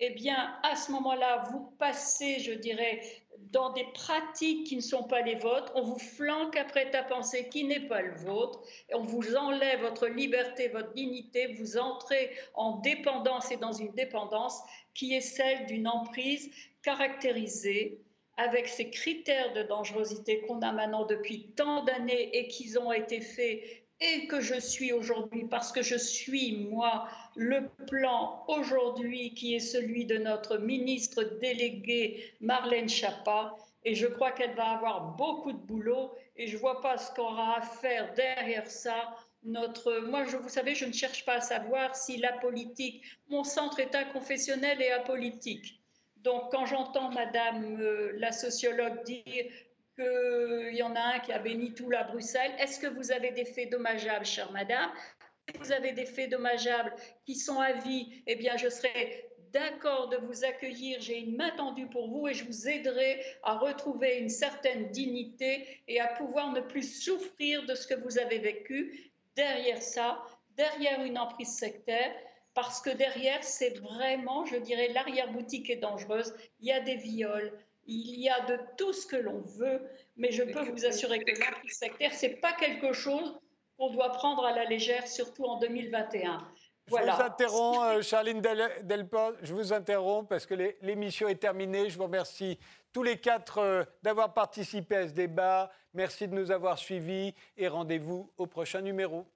[0.00, 3.00] Eh bien, à ce moment-là, vous passez, je dirais,
[3.38, 7.48] dans des pratiques qui ne sont pas les vôtres, on vous flanque après ta pensée
[7.48, 12.30] qui n'est pas le vôtre, et on vous enlève votre liberté, votre dignité, vous entrez
[12.54, 14.60] en dépendance et dans une dépendance
[14.94, 16.50] qui est celle d'une emprise
[16.82, 18.00] caractérisée
[18.36, 23.20] avec ces critères de dangerosité qu'on a maintenant depuis tant d'années et qui ont été
[23.20, 23.62] faits
[24.04, 29.60] et que je suis aujourd'hui parce que je suis, moi, le plan aujourd'hui qui est
[29.60, 33.56] celui de notre ministre délégué Marlène Schiappa.
[33.84, 37.12] Et je crois qu'elle va avoir beaucoup de boulot et je ne vois pas ce
[37.14, 39.14] qu'on aura à faire derrière ça.
[39.42, 43.44] Notre, moi, je, vous savez, je ne cherche pas à savoir si la politique, mon
[43.44, 45.80] centre est inconfessionnel et apolitique.
[46.16, 49.52] Donc, quand j'entends Madame euh, la sociologue dire
[49.94, 52.52] qu'il y en a un qui a béni tout la Bruxelles.
[52.58, 54.90] Est-ce que vous avez des faits dommageables, chère madame?
[55.58, 56.94] Vous avez des faits dommageables
[57.26, 61.00] qui sont à vie, eh bien, je serai d'accord de vous accueillir.
[61.00, 65.66] J'ai une main tendue pour vous et je vous aiderai à retrouver une certaine dignité
[65.86, 69.12] et à pouvoir ne plus souffrir de ce que vous avez vécu.
[69.36, 70.22] Derrière ça,
[70.56, 72.12] derrière une emprise sectaire,
[72.54, 76.34] parce que derrière, c'est vraiment, je dirais, l'arrière-boutique est dangereuse.
[76.60, 77.52] Il y a des viols,
[77.86, 79.82] il y a de tout ce que l'on veut,
[80.16, 83.38] mais je peux vous assurer que l'emprise sectaire, ce n'est pas quelque chose
[83.78, 86.38] qu'on doit prendre à la légère, surtout en 2021.
[86.88, 87.12] Voilà.
[87.12, 88.42] Je vous interromps, euh, Charline
[88.82, 91.88] Delport, je vous interromps parce que l'émission est terminée.
[91.88, 92.58] Je vous remercie
[92.92, 95.70] tous les quatre euh, d'avoir participé à ce débat.
[95.94, 99.26] Merci de nous avoir suivis et rendez-vous au prochain numéro.